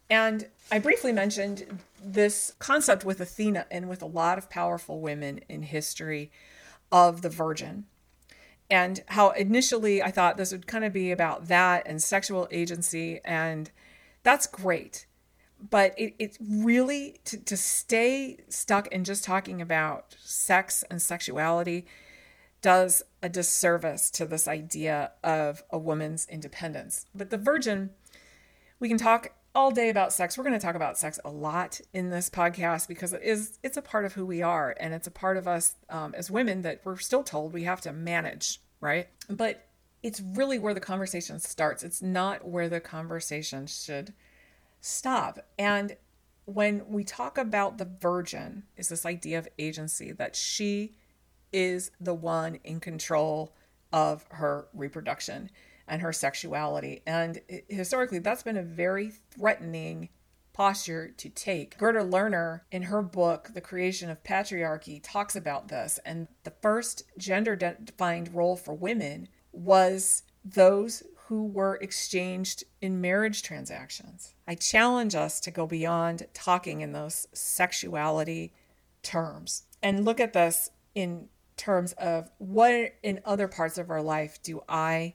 And 0.10 0.48
I 0.72 0.80
briefly 0.80 1.12
mentioned 1.12 1.80
this 2.04 2.54
concept 2.60 3.06
with 3.06 3.20
Athena 3.20 3.66
and 3.72 3.90
with 3.90 4.02
a 4.02 4.08
lot 4.08 4.38
of 4.38 4.50
powerful 4.50 5.02
women 5.02 5.42
in 5.50 5.64
history 5.64 6.32
of 6.92 7.22
the 7.22 7.30
Virgin. 7.30 7.86
And 8.70 9.04
how 9.08 9.32
initially 9.32 10.02
I 10.04 10.12
thought 10.12 10.38
this 10.38 10.52
would 10.52 10.68
kind 10.68 10.86
of 10.86 10.94
be 10.94 11.12
about 11.12 11.48
that 11.48 11.88
and 11.88 12.02
sexual 12.02 12.48
agency. 12.52 13.20
And 13.26 13.72
that's 14.24 14.46
great 14.48 15.08
but 15.60 15.94
it, 15.98 16.14
it's 16.20 16.38
really 16.42 17.20
to, 17.26 17.38
to 17.38 17.58
stay 17.58 18.38
stuck 18.48 18.88
in 18.88 19.04
just 19.04 19.24
talking 19.24 19.62
about 19.62 20.16
sex 20.20 20.84
and 20.90 21.02
sexuality 21.02 21.86
does 22.62 23.04
a 23.22 23.30
disservice 23.30 24.10
to 24.12 24.26
this 24.26 24.48
idea 24.48 25.12
of 25.24 25.64
a 25.70 25.78
woman's 25.78 26.28
independence. 26.30 27.06
But 27.16 27.30
the 27.30 27.38
virgin, 27.38 27.92
we 28.80 28.90
can 28.90 28.98
talk 28.98 29.32
all 29.56 29.72
day 29.72 29.90
about 29.90 30.14
sex. 30.14 30.38
We're 30.38 30.44
going 30.44 30.60
to 30.60 30.66
talk 30.66 30.76
about 30.76 30.98
sex 30.98 31.20
a 31.26 31.30
lot 31.30 31.82
in 31.94 32.10
this 32.10 32.30
podcast 32.30 32.88
because 32.88 33.14
it 33.14 33.24
is 33.24 33.58
it's 33.64 33.78
a 33.78 33.82
part 33.82 34.06
of 34.06 34.14
who 34.14 34.26
we 34.26 34.42
are 34.42 34.76
and 34.80 34.94
it's 34.94 35.08
a 35.08 35.12
part 35.12 35.38
of 35.38 35.48
us 35.48 35.76
um, 35.90 36.14
as 36.16 36.30
women 36.30 36.62
that 36.62 36.82
we're 36.84 36.98
still 36.98 37.24
told 37.24 37.54
we 37.54 37.64
have 37.64 37.82
to 37.82 37.94
manage, 37.94 38.62
right? 38.80 39.08
But 39.30 39.68
it's 40.04 40.22
really 40.22 40.60
where 40.60 40.74
the 40.74 40.80
conversation 40.80 41.40
starts. 41.40 41.84
It's 41.84 42.02
not 42.02 42.48
where 42.48 42.70
the 42.70 42.80
conversation 42.80 43.68
should 43.68 44.14
stop. 44.80 45.40
And 45.58 45.98
when 46.46 46.88
we 46.88 47.04
talk 47.04 47.38
about 47.38 47.78
the 47.78 47.90
virgin, 48.00 48.64
is 48.78 48.90
this 48.90 49.06
idea 49.06 49.40
of 49.40 49.48
agency 49.60 50.12
that 50.14 50.36
she 50.36 50.96
is 51.52 51.92
the 52.00 52.14
one 52.14 52.60
in 52.64 52.80
control 52.80 53.54
of 53.92 54.26
her 54.30 54.68
reproduction 54.74 55.50
and 55.90 56.02
her 56.02 56.14
sexuality. 56.14 57.02
And 57.06 57.42
historically, 57.68 58.20
that's 58.20 58.44
been 58.44 58.58
a 58.58 58.64
very 58.64 59.12
threatening 59.32 60.10
posture 60.54 61.10
to 61.18 61.30
take. 61.30 61.78
Gerda 61.78 62.04
Lerner, 62.04 62.62
in 62.72 62.84
her 62.84 63.02
book, 63.02 63.52
The 63.54 63.62
Creation 63.62 64.10
of 64.10 64.24
Patriarchy, 64.24 65.00
talks 65.02 65.36
about 65.36 65.70
this. 65.70 66.00
And 66.06 66.28
the 66.44 66.54
first 66.62 67.04
gender 67.18 67.56
defined 67.56 68.36
role 68.36 68.56
for 68.56 68.74
women 68.74 69.30
was 69.52 70.24
those 70.44 71.04
who 71.28 71.46
were 71.46 71.76
exchanged 71.76 72.64
in 72.82 73.00
marriage 73.00 73.44
transactions. 73.44 74.34
I 74.48 74.56
challenge 74.56 75.16
us 75.16 75.40
to 75.42 75.52
go 75.52 75.68
beyond 75.68 76.28
talking 76.34 76.82
in 76.82 76.92
those 76.92 77.28
sexuality 77.34 78.52
terms 79.04 79.64
and 79.82 80.04
look 80.04 80.20
at 80.20 80.34
this 80.34 80.72
in 80.96 81.30
terms 81.56 81.94
of 81.94 82.30
what 82.38 82.96
in 83.04 83.22
other 83.26 83.48
parts 83.48 83.78
of 83.78 83.90
our 83.90 84.02
life 84.02 84.42
do 84.42 84.62
I 84.68 85.14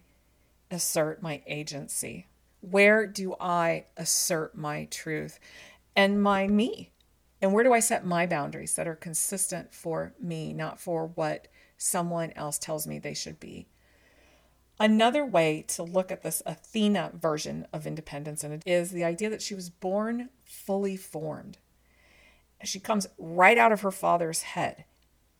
assert 0.75 1.23
my 1.23 1.43
agency? 1.47 2.27
Where 2.61 3.07
do 3.07 3.35
I 3.41 3.87
assert 3.97 4.57
my 4.57 4.87
truth 4.91 5.39
and 5.97 6.23
my 6.23 6.47
me? 6.49 6.91
And 7.41 7.53
where 7.53 7.65
do 7.65 7.73
I 7.73 7.81
set 7.81 8.05
my 8.05 8.27
boundaries 8.27 8.75
that 8.75 8.89
are 8.89 8.97
consistent 8.97 9.73
for 9.73 10.15
me, 10.21 10.53
not 10.53 10.81
for 10.81 11.07
what 11.07 11.49
someone 11.77 12.33
else 12.37 12.59
tells 12.59 12.87
me 12.87 12.99
they 12.99 13.15
should 13.15 13.39
be? 13.39 13.69
Another 14.81 15.25
way 15.25 15.65
to 15.69 15.83
look 15.83 16.11
at 16.11 16.23
this 16.23 16.43
Athena 16.47 17.13
version 17.15 17.67
of 17.73 17.87
independence 17.87 18.43
and 18.43 18.63
is 18.67 18.91
the 18.91 19.05
idea 19.05 19.31
that 19.31 19.43
she 19.43 19.55
was 19.55 19.71
born 19.71 20.31
fully 20.45 20.97
formed. 20.97 21.59
She 22.65 22.81
comes 22.81 23.07
right 23.19 23.59
out 23.59 23.73
of 23.73 23.83
her 23.83 23.93
father's 23.93 24.43
head. 24.43 24.85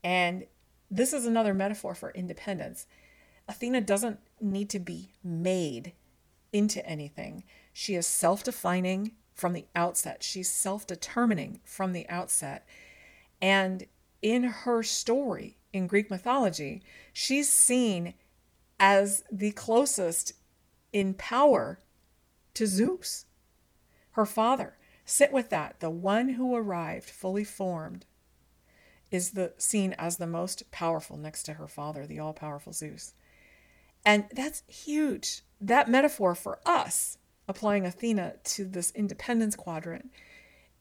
And 0.05 0.47
this 0.91 1.13
is 1.13 1.27
another 1.27 1.55
metaphor 1.55 1.95
for 1.95 2.11
independence. 2.11 2.87
Athena 3.49 3.81
doesn't 3.81 4.21
need 4.41 4.71
to 4.71 4.79
be 4.79 5.13
made 5.23 5.93
into 6.53 6.85
anything. 6.87 7.45
She 7.73 7.95
is 7.95 8.07
self 8.07 8.45
defining 8.45 9.13
from 9.35 9.53
the 9.53 9.67
outset, 9.75 10.23
she's 10.23 10.49
self 10.49 10.87
determining 10.87 11.61
from 11.65 11.93
the 11.93 12.09
outset. 12.09 12.67
And 13.43 13.87
in 14.23 14.45
her 14.45 14.83
story 14.83 15.59
in 15.73 15.87
Greek 15.87 16.11
mythology, 16.11 16.83
she's 17.13 17.53
seen 17.53 18.15
as 18.79 19.25
the 19.31 19.51
closest 19.53 20.33
in 20.93 21.15
power 21.15 21.81
to 22.55 22.67
Zeus, 22.67 23.27
her 24.13 24.25
father. 24.25 24.77
Sit 25.05 25.33
with 25.33 25.51
that. 25.51 25.81
The 25.81 25.91
one 25.91 26.31
who 26.31 26.55
arrived 26.55 27.11
fully 27.11 27.45
formed 27.45 28.07
is 29.11 29.33
the 29.33 29.53
seen 29.59 29.93
as 29.99 30.17
the 30.17 30.27
most 30.27 30.71
powerful 30.71 31.17
next 31.17 31.43
to 31.45 31.55
her 31.55 31.69
father, 31.69 32.07
the 32.07 32.19
all 32.19 32.33
powerful 32.33 32.73
Zeus. 32.73 33.13
And 34.05 34.27
that's 34.33 34.63
huge. 34.67 35.43
That 35.61 35.89
metaphor 35.89 36.35
for 36.35 36.61
us, 36.67 37.19
applying 37.49 37.87
Athena 37.87 38.35
to 38.45 38.65
this 38.65 38.93
independence 38.95 39.57
quadrant, 39.57 40.11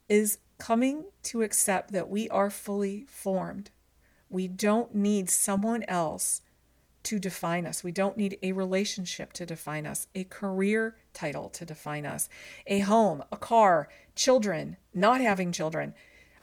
is 0.10 0.40
coming 0.58 1.06
to 1.24 1.42
accept 1.42 1.92
that 1.92 2.10
we 2.10 2.30
are 2.30 2.50
fully 2.50 3.06
formed. 3.08 3.72
We 4.30 4.48
don't 4.48 4.94
need 4.94 5.30
someone 5.30 5.84
else 5.88 6.42
to 7.04 7.20
define 7.20 7.66
us. 7.66 7.84
We 7.84 7.92
don't 7.92 8.18
need 8.18 8.38
a 8.42 8.54
relationship 8.54 9.34
to 9.34 9.46
define 9.46 9.86
us, 9.86 10.08
a 10.16 10.24
career 10.24 10.96
title 11.14 11.50
to 11.50 11.66
define 11.66 12.06
us, 12.06 12.30
a 12.66 12.80
home, 12.80 13.24
a 13.32 13.38
car, 13.38 13.90
children, 14.16 14.78
not 14.94 15.22
having 15.22 15.52
children, 15.52 15.94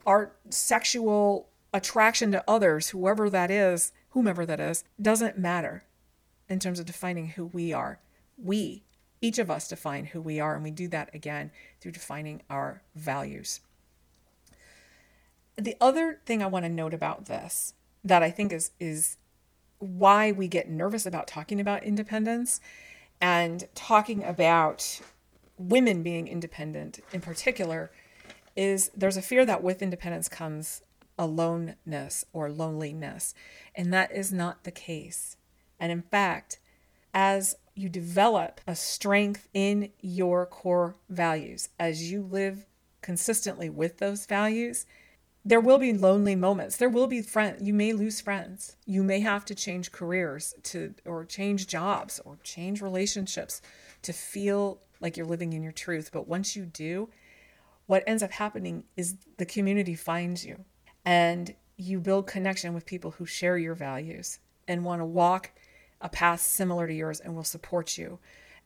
our 0.06 0.32
sexual 0.50 1.48
attraction 1.72 2.32
to 2.32 2.44
others, 2.46 2.90
whoever 2.90 3.30
that 3.30 3.50
is, 3.50 3.92
whomever 4.10 4.44
that 4.44 4.60
is, 4.60 4.84
doesn't 5.00 5.38
matter 5.38 5.84
in 6.50 6.58
terms 6.58 6.80
of 6.80 6.86
defining 6.86 7.28
who 7.28 7.46
we 7.46 7.72
are. 7.72 8.00
We 8.36 8.82
each 9.22 9.38
of 9.38 9.50
us 9.50 9.68
define 9.68 10.06
who 10.06 10.20
we 10.20 10.40
are, 10.40 10.54
and 10.54 10.64
we 10.64 10.70
do 10.70 10.88
that 10.88 11.14
again 11.14 11.50
through 11.80 11.92
defining 11.92 12.42
our 12.48 12.82
values. 12.94 13.60
The 15.56 15.76
other 15.80 16.20
thing 16.24 16.42
I 16.42 16.46
want 16.46 16.64
to 16.64 16.70
note 16.70 16.94
about 16.94 17.26
this 17.26 17.74
that 18.02 18.22
I 18.22 18.30
think 18.30 18.52
is 18.52 18.70
is 18.80 19.16
why 19.78 20.32
we 20.32 20.48
get 20.48 20.68
nervous 20.68 21.06
about 21.06 21.26
talking 21.26 21.60
about 21.60 21.84
independence 21.84 22.60
and 23.20 23.68
talking 23.74 24.24
about 24.24 25.00
women 25.58 26.02
being 26.02 26.28
independent 26.28 27.00
in 27.12 27.20
particular 27.20 27.90
is 28.56 28.90
there's 28.96 29.16
a 29.16 29.22
fear 29.22 29.44
that 29.44 29.62
with 29.62 29.82
independence 29.82 30.28
comes 30.28 30.82
aloneness 31.18 32.24
or 32.32 32.50
loneliness 32.50 33.34
and 33.74 33.92
that 33.92 34.10
is 34.12 34.32
not 34.32 34.64
the 34.64 34.70
case 34.70 35.36
and 35.80 35.90
in 35.90 36.02
fact 36.02 36.58
as 37.12 37.56
you 37.74 37.88
develop 37.88 38.60
a 38.66 38.76
strength 38.76 39.48
in 39.52 39.90
your 40.00 40.46
core 40.46 40.94
values 41.08 41.70
as 41.78 42.12
you 42.12 42.22
live 42.22 42.66
consistently 43.02 43.68
with 43.68 43.98
those 43.98 44.26
values 44.26 44.86
there 45.44 45.60
will 45.60 45.78
be 45.78 45.94
lonely 45.94 46.36
moments. 46.36 46.76
There 46.76 46.88
will 46.88 47.06
be 47.06 47.22
friends 47.22 47.62
you 47.62 47.72
may 47.72 47.92
lose 47.92 48.20
friends. 48.20 48.76
You 48.84 49.02
may 49.02 49.20
have 49.20 49.44
to 49.46 49.54
change 49.54 49.90
careers 49.90 50.54
to 50.64 50.94
or 51.06 51.24
change 51.24 51.66
jobs 51.66 52.20
or 52.24 52.38
change 52.42 52.82
relationships 52.82 53.62
to 54.02 54.12
feel 54.12 54.80
like 55.00 55.16
you're 55.16 55.26
living 55.26 55.54
in 55.54 55.62
your 55.62 55.72
truth. 55.72 56.10
But 56.12 56.28
once 56.28 56.54
you 56.56 56.66
do 56.66 57.08
what 57.86 58.04
ends 58.06 58.22
up 58.22 58.30
happening 58.30 58.84
is 58.96 59.16
the 59.38 59.46
community 59.46 59.94
finds 59.94 60.44
you. 60.44 60.64
And 61.04 61.54
you 61.76 61.98
build 61.98 62.26
connection 62.26 62.74
with 62.74 62.86
people 62.86 63.12
who 63.12 63.24
share 63.24 63.56
your 63.56 63.74
values 63.74 64.38
and 64.68 64.84
want 64.84 65.00
to 65.00 65.06
walk 65.06 65.50
a 66.00 66.08
past 66.08 66.48
similar 66.52 66.86
to 66.86 66.94
yours 66.94 67.20
and 67.20 67.34
will 67.34 67.44
support 67.44 67.98
you 67.98 68.18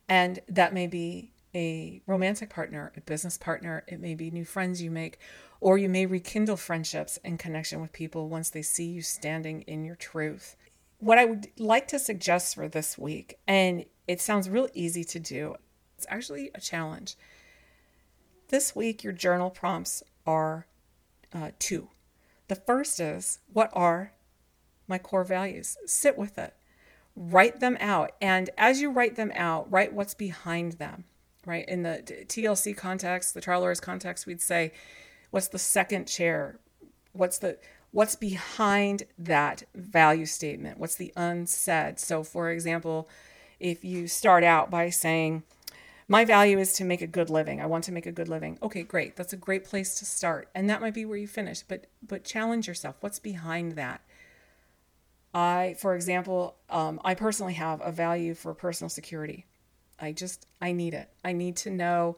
and 0.08 0.40
that 0.48 0.74
may 0.74 0.86
be 0.86 1.30
a 1.54 2.02
romantic 2.06 2.50
partner, 2.50 2.92
a 2.96 3.00
business 3.00 3.38
partner, 3.38 3.84
it 3.86 4.00
may 4.00 4.14
be 4.14 4.30
new 4.30 4.44
friends 4.44 4.82
you 4.82 4.90
make, 4.90 5.18
or 5.60 5.78
you 5.78 5.88
may 5.88 6.04
rekindle 6.04 6.56
friendships 6.56 7.18
and 7.24 7.38
connection 7.38 7.80
with 7.80 7.92
people 7.92 8.28
once 8.28 8.50
they 8.50 8.62
see 8.62 8.86
you 8.86 9.02
standing 9.02 9.62
in 9.62 9.84
your 9.84 9.94
truth. 9.94 10.56
What 10.98 11.18
I 11.18 11.24
would 11.24 11.48
like 11.58 11.88
to 11.88 11.98
suggest 11.98 12.54
for 12.54 12.68
this 12.68 12.98
week, 12.98 13.38
and 13.46 13.84
it 14.08 14.20
sounds 14.20 14.50
real 14.50 14.68
easy 14.74 15.04
to 15.04 15.20
do, 15.20 15.54
it's 15.96 16.06
actually 16.08 16.50
a 16.54 16.60
challenge. 16.60 17.16
This 18.48 18.74
week, 18.74 19.04
your 19.04 19.12
journal 19.12 19.50
prompts 19.50 20.02
are 20.26 20.66
uh, 21.32 21.50
two. 21.58 21.88
The 22.48 22.56
first 22.56 23.00
is 23.00 23.38
what 23.52 23.70
are 23.72 24.12
my 24.86 24.98
core 24.98 25.24
values? 25.24 25.76
Sit 25.86 26.18
with 26.18 26.36
it, 26.36 26.54
write 27.16 27.60
them 27.60 27.76
out. 27.80 28.12
And 28.20 28.50
as 28.58 28.80
you 28.80 28.90
write 28.90 29.16
them 29.16 29.32
out, 29.34 29.70
write 29.70 29.92
what's 29.92 30.14
behind 30.14 30.72
them 30.72 31.04
right? 31.46 31.68
In 31.68 31.82
the 31.82 32.02
TLC 32.26 32.76
context, 32.76 33.34
the 33.34 33.40
trial 33.40 33.72
context, 33.80 34.26
we'd 34.26 34.42
say, 34.42 34.72
what's 35.30 35.48
the 35.48 35.58
second 35.58 36.06
chair? 36.06 36.58
What's 37.12 37.38
the 37.38 37.58
what's 37.92 38.16
behind 38.16 39.04
that 39.18 39.62
value 39.74 40.26
statement? 40.26 40.78
What's 40.78 40.96
the 40.96 41.12
unsaid? 41.16 42.00
So, 42.00 42.24
for 42.24 42.50
example, 42.50 43.08
if 43.60 43.84
you 43.84 44.08
start 44.08 44.42
out 44.42 44.68
by 44.70 44.90
saying, 44.90 45.44
my 46.08 46.24
value 46.24 46.58
is 46.58 46.72
to 46.74 46.84
make 46.84 47.02
a 47.02 47.06
good 47.06 47.30
living. 47.30 47.60
I 47.60 47.66
want 47.66 47.84
to 47.84 47.92
make 47.92 48.06
a 48.06 48.12
good 48.12 48.28
living. 48.28 48.58
Okay, 48.62 48.82
great. 48.82 49.16
That's 49.16 49.32
a 49.32 49.38
great 49.38 49.64
place 49.64 49.94
to 49.96 50.04
start. 50.04 50.48
And 50.54 50.68
that 50.68 50.80
might 50.80 50.92
be 50.92 51.04
where 51.04 51.16
you 51.16 51.28
finish, 51.28 51.62
but 51.62 51.86
but 52.06 52.24
challenge 52.24 52.66
yourself. 52.68 52.96
What's 53.00 53.18
behind 53.18 53.72
that? 53.72 54.02
I, 55.34 55.74
for 55.78 55.96
example, 55.96 56.54
um, 56.70 57.00
I 57.04 57.14
personally 57.14 57.54
have 57.54 57.80
a 57.84 57.90
value 57.90 58.34
for 58.34 58.54
personal 58.54 58.88
security. 58.88 59.46
I 60.00 60.12
just, 60.12 60.46
I 60.60 60.72
need 60.72 60.94
it. 60.94 61.10
I 61.24 61.32
need 61.32 61.56
to 61.58 61.70
know 61.70 62.16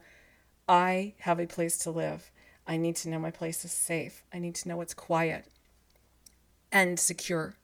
I 0.68 1.14
have 1.20 1.40
a 1.40 1.46
place 1.46 1.78
to 1.78 1.90
live. 1.90 2.30
I 2.66 2.76
need 2.76 2.96
to 2.96 3.08
know 3.08 3.18
my 3.18 3.30
place 3.30 3.64
is 3.64 3.72
safe. 3.72 4.22
I 4.34 4.38
need 4.38 4.54
to 4.56 4.68
know 4.68 4.80
it's 4.82 4.94
quiet 4.94 5.46
and 6.70 7.00
secure. 7.00 7.56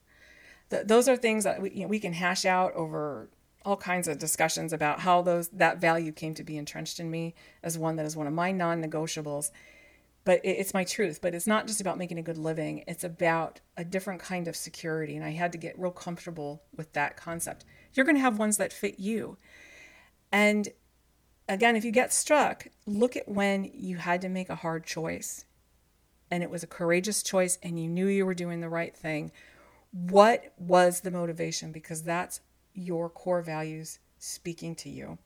The, 0.70 0.84
those 0.84 1.08
are 1.08 1.16
things 1.16 1.44
that 1.44 1.60
we, 1.60 1.70
you 1.72 1.82
know, 1.82 1.88
we 1.88 2.00
can 2.00 2.14
hash 2.14 2.46
out 2.46 2.72
over 2.74 3.28
all 3.64 3.76
kinds 3.76 4.08
of 4.08 4.18
discussions 4.18 4.72
about 4.72 5.00
how 5.00 5.22
those 5.22 5.48
that 5.48 5.78
value 5.78 6.12
came 6.12 6.34
to 6.34 6.42
be 6.42 6.56
entrenched 6.56 6.98
in 6.98 7.10
me 7.10 7.34
as 7.62 7.76
one 7.76 7.96
that 7.96 8.06
is 8.06 8.16
one 8.16 8.26
of 8.26 8.32
my 8.32 8.52
non-negotiables 8.52 9.50
but 10.24 10.40
it's 10.44 10.74
my 10.74 10.84
truth 10.84 11.20
but 11.20 11.34
it's 11.34 11.46
not 11.46 11.66
just 11.66 11.80
about 11.80 11.98
making 11.98 12.18
a 12.18 12.22
good 12.22 12.38
living 12.38 12.84
it's 12.86 13.04
about 13.04 13.60
a 13.76 13.84
different 13.84 14.20
kind 14.20 14.48
of 14.48 14.56
security 14.56 15.16
and 15.16 15.24
i 15.24 15.30
had 15.30 15.52
to 15.52 15.58
get 15.58 15.78
real 15.78 15.90
comfortable 15.90 16.62
with 16.76 16.92
that 16.92 17.16
concept 17.16 17.64
you're 17.94 18.06
going 18.06 18.16
to 18.16 18.22
have 18.22 18.38
ones 18.38 18.56
that 18.56 18.72
fit 18.72 18.98
you 18.98 19.36
and 20.32 20.68
again, 21.48 21.76
if 21.76 21.84
you 21.84 21.90
get 21.90 22.12
struck, 22.12 22.66
look 22.86 23.16
at 23.16 23.28
when 23.28 23.70
you 23.74 23.96
had 23.96 24.20
to 24.22 24.28
make 24.28 24.48
a 24.48 24.56
hard 24.56 24.84
choice 24.84 25.44
and 26.30 26.42
it 26.42 26.50
was 26.50 26.62
a 26.62 26.68
courageous 26.68 27.22
choice 27.22 27.58
and 27.62 27.78
you 27.78 27.88
knew 27.88 28.06
you 28.06 28.24
were 28.24 28.34
doing 28.34 28.60
the 28.60 28.68
right 28.68 28.96
thing. 28.96 29.30
What 29.90 30.54
was 30.56 31.00
the 31.00 31.10
motivation? 31.10 31.72
Because 31.72 32.02
that's 32.02 32.40
your 32.72 33.10
core 33.10 33.42
values 33.42 33.98
speaking 34.18 34.74
to 34.76 34.88
you. 34.88 35.18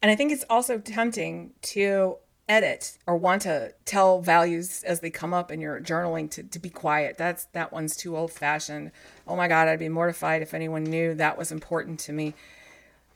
And 0.00 0.10
I 0.10 0.16
think 0.16 0.30
it's 0.30 0.44
also 0.48 0.78
tempting 0.78 1.52
to 1.62 2.16
edit 2.50 2.98
or 3.06 3.16
want 3.16 3.42
to 3.42 3.72
tell 3.84 4.20
values 4.20 4.82
as 4.82 4.98
they 4.98 5.08
come 5.08 5.32
up 5.32 5.52
in 5.52 5.60
your 5.60 5.80
journaling 5.80 6.28
to, 6.28 6.42
to 6.42 6.58
be 6.58 6.68
quiet. 6.68 7.16
That's 7.16 7.44
that 7.52 7.72
one's 7.72 7.96
too 7.96 8.16
old 8.16 8.32
fashioned. 8.32 8.90
Oh 9.26 9.36
my 9.36 9.46
God, 9.46 9.68
I'd 9.68 9.78
be 9.78 9.88
mortified 9.88 10.42
if 10.42 10.52
anyone 10.52 10.82
knew 10.82 11.14
that 11.14 11.38
was 11.38 11.52
important 11.52 12.00
to 12.00 12.12
me. 12.12 12.34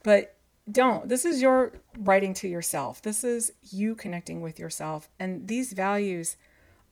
But 0.04 0.36
don't. 0.70 1.08
This 1.08 1.24
is 1.24 1.42
your 1.42 1.72
writing 1.98 2.32
to 2.34 2.48
yourself. 2.48 3.02
This 3.02 3.24
is 3.24 3.52
you 3.70 3.96
connecting 3.96 4.40
with 4.40 4.60
yourself. 4.60 5.08
And 5.18 5.48
these 5.48 5.72
values 5.72 6.36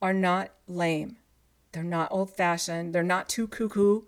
are 0.03 0.13
not 0.13 0.51
lame. 0.67 1.19
They're 1.71 1.85
not 1.85 2.11
old 2.11 2.31
fashioned. 2.31 2.93
They're 2.93 3.05
not 3.05 3.29
too 3.29 3.47
cuckoo. 3.47 4.03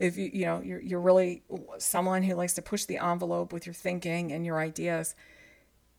If 0.00 0.18
you, 0.18 0.28
you 0.34 0.44
know, 0.44 0.60
you're, 0.60 0.80
you're 0.80 1.00
really 1.00 1.44
someone 1.78 2.24
who 2.24 2.34
likes 2.34 2.54
to 2.54 2.62
push 2.62 2.84
the 2.84 2.98
envelope 2.98 3.52
with 3.52 3.64
your 3.64 3.74
thinking 3.74 4.32
and 4.32 4.44
your 4.44 4.58
ideas, 4.58 5.14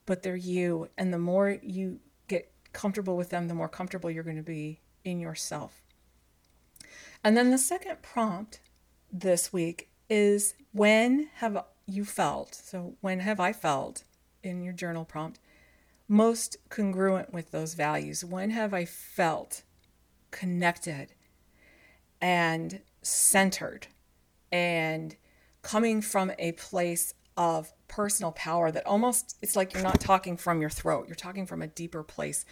but 0.08 0.24
they're 0.24 0.36
you. 0.36 0.90
And 0.98 1.14
the 1.14 1.20
more 1.20 1.60
you 1.62 2.00
get 2.28 2.52
comfortable 2.74 3.16
with 3.16 3.30
them, 3.30 3.48
the 3.48 3.54
more 3.54 3.70
comfortable 3.70 4.10
you're 4.10 4.24
going 4.24 4.38
to 4.38 4.42
be 4.42 4.80
in 5.04 5.20
yourself. 5.20 5.84
And 7.24 7.38
then 7.38 7.52
the 7.52 7.58
second 7.60 8.02
prompt 8.02 8.60
this 9.12 9.54
week 9.54 9.90
is 10.10 10.56
when 10.72 11.30
have 11.36 11.64
you 11.86 12.04
felt, 12.06 12.56
so 12.56 12.96
when 13.02 13.20
have 13.20 13.40
I 13.40 13.54
felt 13.54 14.04
in 14.42 14.64
your 14.64 14.74
journal 14.74 15.06
prompt, 15.06 15.40
most 16.08 16.58
congruent 16.70 17.34
with 17.34 17.52
those 17.52 17.74
values? 17.74 18.24
When 18.24 18.52
have 18.52 18.74
I 18.74 18.86
felt 18.86 19.64
connected 20.32 21.14
and 22.22 22.82
centered 23.02 23.88
and 24.52 25.16
coming 25.62 26.02
from 26.02 26.32
a 26.40 26.54
place 26.54 27.14
of 27.36 27.74
personal 27.88 28.32
power 28.32 28.72
that 28.72 28.86
almost 28.86 29.38
it's 29.42 29.56
like 29.56 29.74
you're 29.74 29.84
not 29.84 30.00
talking 30.00 30.38
from 30.38 30.62
your 30.62 30.70
throat, 30.70 31.08
you're 31.08 31.16
talking 31.16 31.46
from 31.46 31.62
a 31.62 31.68
deeper 31.68 32.04
place. 32.04 32.46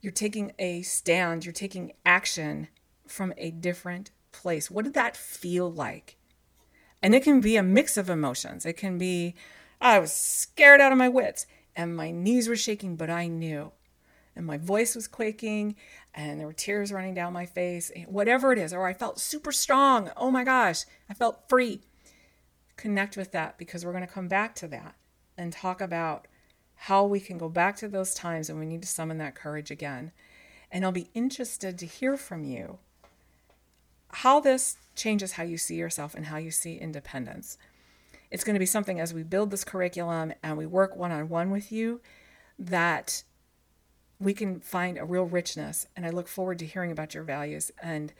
You're 0.00 0.12
taking 0.12 0.52
a 0.58 0.82
stand, 0.82 1.44
you're 1.44 1.52
taking 1.52 1.92
action 2.04 2.68
from 3.06 3.32
a 3.36 3.50
different 3.50 4.10
place. 4.32 4.70
What 4.70 4.84
did 4.84 4.94
that 4.94 5.16
feel 5.16 5.70
like? 5.70 6.16
And 7.02 7.14
it 7.14 7.22
can 7.22 7.40
be 7.40 7.56
a 7.56 7.62
mix 7.62 7.96
of 7.96 8.10
emotions. 8.10 8.66
It 8.66 8.74
can 8.74 8.98
be, 8.98 9.34
I 9.80 9.98
was 9.98 10.12
scared 10.12 10.80
out 10.80 10.92
of 10.92 10.98
my 10.98 11.08
wits 11.08 11.46
and 11.74 11.96
my 11.96 12.10
knees 12.10 12.48
were 12.48 12.56
shaking, 12.56 12.96
but 12.96 13.10
I 13.10 13.26
knew. 13.26 13.72
And 14.34 14.46
my 14.46 14.58
voice 14.58 14.94
was 14.94 15.08
quaking 15.08 15.76
and 16.14 16.38
there 16.38 16.46
were 16.46 16.52
tears 16.52 16.92
running 16.92 17.14
down 17.14 17.32
my 17.32 17.46
face, 17.46 17.90
whatever 18.06 18.52
it 18.52 18.58
is. 18.58 18.72
Or 18.72 18.86
I 18.86 18.92
felt 18.92 19.18
super 19.18 19.52
strong. 19.52 20.10
Oh 20.16 20.30
my 20.30 20.44
gosh, 20.44 20.84
I 21.08 21.14
felt 21.14 21.48
free. 21.48 21.82
Connect 22.76 23.16
with 23.16 23.32
that 23.32 23.58
because 23.58 23.84
we're 23.84 23.92
going 23.92 24.06
to 24.06 24.12
come 24.12 24.28
back 24.28 24.54
to 24.56 24.68
that 24.68 24.94
and 25.36 25.52
talk 25.52 25.80
about 25.80 26.26
how 26.74 27.04
we 27.04 27.20
can 27.20 27.38
go 27.38 27.48
back 27.48 27.76
to 27.76 27.88
those 27.88 28.14
times 28.14 28.50
and 28.50 28.58
we 28.58 28.66
need 28.66 28.82
to 28.82 28.88
summon 28.88 29.18
that 29.18 29.34
courage 29.34 29.70
again. 29.70 30.12
And 30.70 30.84
I'll 30.84 30.92
be 30.92 31.10
interested 31.14 31.78
to 31.78 31.86
hear 31.86 32.16
from 32.16 32.44
you 32.44 32.78
how 34.10 34.40
this 34.40 34.76
changes 34.94 35.32
how 35.32 35.42
you 35.42 35.58
see 35.58 35.76
yourself 35.76 36.14
and 36.14 36.26
how 36.26 36.36
you 36.36 36.50
see 36.50 36.76
independence. 36.76 37.58
It's 38.30 38.44
going 38.44 38.54
to 38.54 38.60
be 38.60 38.66
something 38.66 39.00
as 39.00 39.14
we 39.14 39.22
build 39.22 39.50
this 39.50 39.64
curriculum 39.64 40.32
and 40.42 40.56
we 40.56 40.66
work 40.66 40.96
one 40.96 41.12
on 41.12 41.28
one 41.28 41.50
with 41.50 41.70
you 41.70 42.00
that 42.58 43.22
we 44.18 44.34
can 44.34 44.60
find 44.60 44.98
a 44.98 45.04
real 45.04 45.24
richness. 45.24 45.86
And 45.96 46.06
I 46.06 46.10
look 46.10 46.28
forward 46.28 46.58
to 46.60 46.66
hearing 46.66 46.90
about 46.90 47.14
your 47.14 47.24
values 47.24 47.70
and 47.82 48.12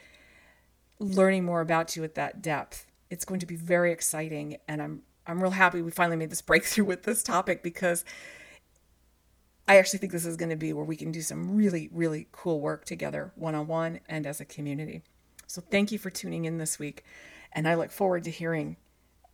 learning 0.99 1.45
more 1.45 1.61
about 1.61 1.97
you 1.97 2.05
at 2.05 2.15
that 2.15 2.43
depth. 2.43 2.87
It's 3.11 3.25
going 3.25 3.41
to 3.41 3.47
be 3.47 3.57
very 3.57 3.93
exciting. 3.93 4.57
And 4.69 4.83
I'm, 4.83 5.03
I'm 5.27 5.43
real 5.43 5.53
happy 5.53 5.83
we 5.83 5.91
finally 5.91 6.17
made 6.17 6.31
this 6.31 6.43
breakthrough 6.51 6.85
with 6.85 7.05
this 7.05 7.23
topic 7.23 7.63
because 7.63 8.05
I 9.69 9.79
actually 9.79 9.99
think 9.99 10.13
this 10.13 10.27
is 10.27 10.37
going 10.37 10.51
to 10.51 10.57
be 10.57 10.73
where 10.73 10.85
we 10.85 10.97
can 10.97 11.11
do 11.11 11.23
some 11.23 11.57
really, 11.57 11.89
really 11.93 12.29
cool 12.33 12.61
work 12.61 12.85
together, 12.85 13.33
one 13.35 13.55
on 13.55 13.67
one 13.67 14.01
and 14.09 14.27
as 14.27 14.41
a 14.41 14.45
community. 14.45 15.03
So 15.47 15.61
thank 15.61 15.91
you 15.91 15.99
for 15.99 16.11
tuning 16.11 16.45
in 16.45 16.59
this 16.59 16.79
week. 16.79 17.05
And 17.53 17.69
I 17.69 17.75
look 17.75 17.91
forward 17.91 18.25
to 18.25 18.31
hearing 18.31 18.77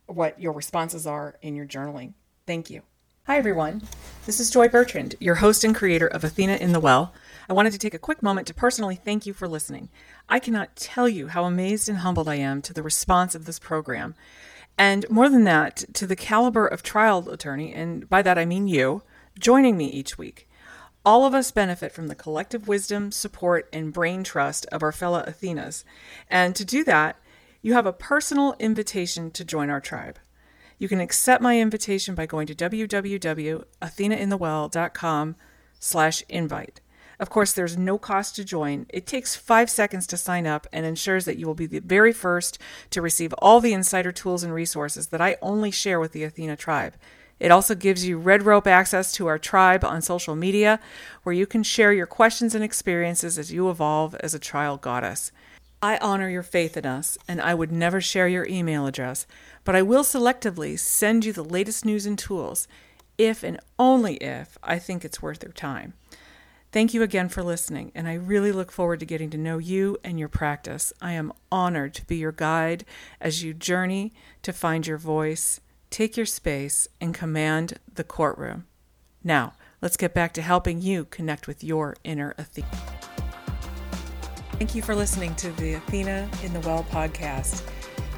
what 0.07 0.39
your 0.39 0.53
responses 0.53 1.05
are 1.05 1.37
in 1.41 1.55
your 1.55 1.65
journaling. 1.65 2.13
Thank 2.45 2.69
you. 2.69 2.83
Hi, 3.25 3.37
everyone. 3.37 3.83
This 4.25 4.41
is 4.41 4.49
Joy 4.49 4.67
Bertrand, 4.67 5.15
your 5.17 5.35
host 5.35 5.63
and 5.63 5.73
creator 5.73 6.07
of 6.07 6.25
Athena 6.25 6.57
in 6.57 6.73
the 6.73 6.79
Well. 6.81 7.13
I 7.47 7.53
wanted 7.53 7.71
to 7.71 7.79
take 7.79 7.93
a 7.93 7.97
quick 7.97 8.21
moment 8.21 8.47
to 8.47 8.53
personally 8.53 8.97
thank 8.97 9.25
you 9.25 9.31
for 9.31 9.47
listening. 9.47 9.87
I 10.27 10.39
cannot 10.39 10.75
tell 10.75 11.07
you 11.07 11.29
how 11.29 11.45
amazed 11.45 11.87
and 11.87 11.99
humbled 11.99 12.27
I 12.27 12.35
am 12.35 12.61
to 12.63 12.73
the 12.73 12.83
response 12.83 13.33
of 13.33 13.45
this 13.45 13.59
program. 13.59 14.13
And 14.77 15.09
more 15.09 15.29
than 15.29 15.45
that, 15.45 15.85
to 15.93 16.05
the 16.05 16.17
caliber 16.17 16.67
of 16.67 16.83
trial 16.83 17.29
attorney, 17.29 17.73
and 17.73 18.09
by 18.09 18.23
that 18.23 18.37
I 18.37 18.43
mean 18.43 18.67
you, 18.67 19.03
joining 19.39 19.77
me 19.77 19.85
each 19.85 20.17
week. 20.17 20.49
All 21.05 21.25
of 21.25 21.33
us 21.33 21.49
benefit 21.49 21.93
from 21.93 22.09
the 22.09 22.15
collective 22.15 22.67
wisdom, 22.67 23.09
support, 23.09 23.69
and 23.71 23.93
brain 23.93 24.25
trust 24.25 24.65
of 24.65 24.83
our 24.83 24.91
fellow 24.91 25.23
Athenas. 25.25 25.85
And 26.29 26.57
to 26.57 26.65
do 26.65 26.83
that, 26.83 27.15
you 27.61 27.71
have 27.71 27.85
a 27.85 27.93
personal 27.93 28.57
invitation 28.59 29.31
to 29.31 29.45
join 29.45 29.69
our 29.69 29.79
tribe. 29.79 30.19
You 30.77 30.87
can 30.87 30.99
accept 30.99 31.41
my 31.41 31.59
invitation 31.59 32.15
by 32.15 32.25
going 32.25 32.47
to 32.47 32.55
www.athenainthewell.com 32.55 35.35
slash 35.79 36.23
invite. 36.29 36.79
Of 37.19 37.29
course, 37.29 37.53
there's 37.53 37.77
no 37.77 37.97
cost 37.97 38.35
to 38.35 38.43
join. 38.43 38.85
It 38.89 39.05
takes 39.05 39.35
five 39.35 39.69
seconds 39.69 40.07
to 40.07 40.17
sign 40.17 40.47
up 40.47 40.67
and 40.73 40.85
ensures 40.85 41.25
that 41.25 41.37
you 41.37 41.47
will 41.47 41.53
be 41.53 41.67
the 41.67 41.79
very 41.79 42.11
first 42.11 42.57
to 42.89 43.01
receive 43.01 43.33
all 43.37 43.61
the 43.61 43.73
insider 43.73 44.11
tools 44.11 44.43
and 44.43 44.53
resources 44.53 45.07
that 45.07 45.21
I 45.21 45.37
only 45.41 45.71
share 45.71 45.99
with 45.99 46.11
the 46.11 46.23
Athena 46.23 46.57
tribe. 46.57 46.95
It 47.39 47.51
also 47.51 47.75
gives 47.75 48.05
you 48.05 48.17
red 48.17 48.43
rope 48.43 48.67
access 48.67 49.11
to 49.13 49.27
our 49.27 49.37
tribe 49.37 49.83
on 49.83 50.01
social 50.01 50.35
media, 50.35 50.79
where 51.23 51.33
you 51.33 51.45
can 51.45 51.63
share 51.63 51.93
your 51.93 52.07
questions 52.07 52.55
and 52.55 52.63
experiences 52.63 53.37
as 53.37 53.51
you 53.51 53.69
evolve 53.69 54.15
as 54.15 54.33
a 54.33 54.39
child 54.39 54.81
goddess. 54.81 55.31
I 55.83 55.97
honor 55.97 56.29
your 56.29 56.41
faith 56.41 56.77
in 56.77 56.85
us, 56.85 57.17
and 57.27 57.41
I 57.41 57.53
would 57.53 57.71
never 57.71 58.01
share 58.01 58.27
your 58.27 58.47
email 58.47 58.87
address, 58.87 59.27
but 59.63 59.75
I 59.75 59.81
will 59.81 60.03
selectively 60.03 60.79
send 60.79 61.25
you 61.25 61.33
the 61.33 61.43
latest 61.43 61.83
news 61.85 62.05
and 62.05 62.17
tools 62.17 62.67
if 63.17 63.43
and 63.43 63.59
only 63.77 64.15
if 64.15 64.57
I 64.63 64.79
think 64.79 65.05
it's 65.05 65.21
worth 65.21 65.43
your 65.43 65.51
time. 65.51 65.93
Thank 66.71 66.95
you 66.95 67.03
again 67.03 67.29
for 67.29 67.43
listening, 67.43 67.91
and 67.93 68.07
I 68.07 68.15
really 68.15 68.51
look 68.51 68.71
forward 68.71 69.01
to 69.01 69.05
getting 69.05 69.29
to 69.31 69.37
know 69.37 69.59
you 69.59 69.97
and 70.03 70.17
your 70.17 70.29
practice. 70.29 70.91
I 71.01 71.11
am 71.11 71.33
honored 71.51 71.93
to 71.95 72.05
be 72.05 72.15
your 72.15 72.31
guide 72.31 72.85
as 73.21 73.43
you 73.43 73.53
journey 73.53 74.13
to 74.41 74.51
find 74.51 74.87
your 74.87 74.97
voice 74.97 75.59
take 75.93 76.17
your 76.17 76.25
space, 76.25 76.87
and 76.99 77.13
command 77.13 77.77
the 77.93 78.03
courtroom. 78.03 78.65
Now, 79.23 79.53
let's 79.79 79.95
get 79.95 80.11
back 80.11 80.33
to 80.33 80.41
helping 80.41 80.81
you 80.81 81.05
connect 81.05 81.45
with 81.45 81.63
your 81.63 81.95
inner 82.03 82.33
Athena. 82.35 82.67
Thank 84.57 84.75
you 84.75 84.81
for 84.83 84.95
listening 84.95 85.35
to 85.35 85.51
the 85.53 85.73
Athena 85.73 86.29
in 86.43 86.53
the 86.53 86.59
Well 86.61 86.85
podcast. 86.85 87.67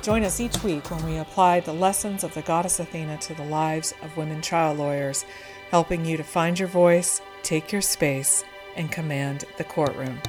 Join 0.04 0.24
us 0.24 0.40
each 0.40 0.64
week 0.64 0.92
when 0.92 1.04
we 1.06 1.18
apply 1.18 1.62
the 1.62 1.74
lessons 1.74 2.24
of 2.24 2.34
the 2.34 2.42
goddess 2.42 2.80
Athena 2.80 3.18
to 3.20 3.34
the 3.34 3.46
lives 3.46 3.94
of 4.04 4.16
women 4.18 4.42
trial 4.42 4.76
lawyers, 4.76 5.26
helping 5.72 6.06
you 6.06 6.18
to 6.18 6.24
find 6.24 6.60
your 6.60 6.68
voice, 6.68 7.22
take 7.42 7.72
your 7.72 7.82
space, 7.82 8.44
and 8.76 8.92
command 8.92 9.46
the 9.58 9.64
courtroom. 9.64 10.20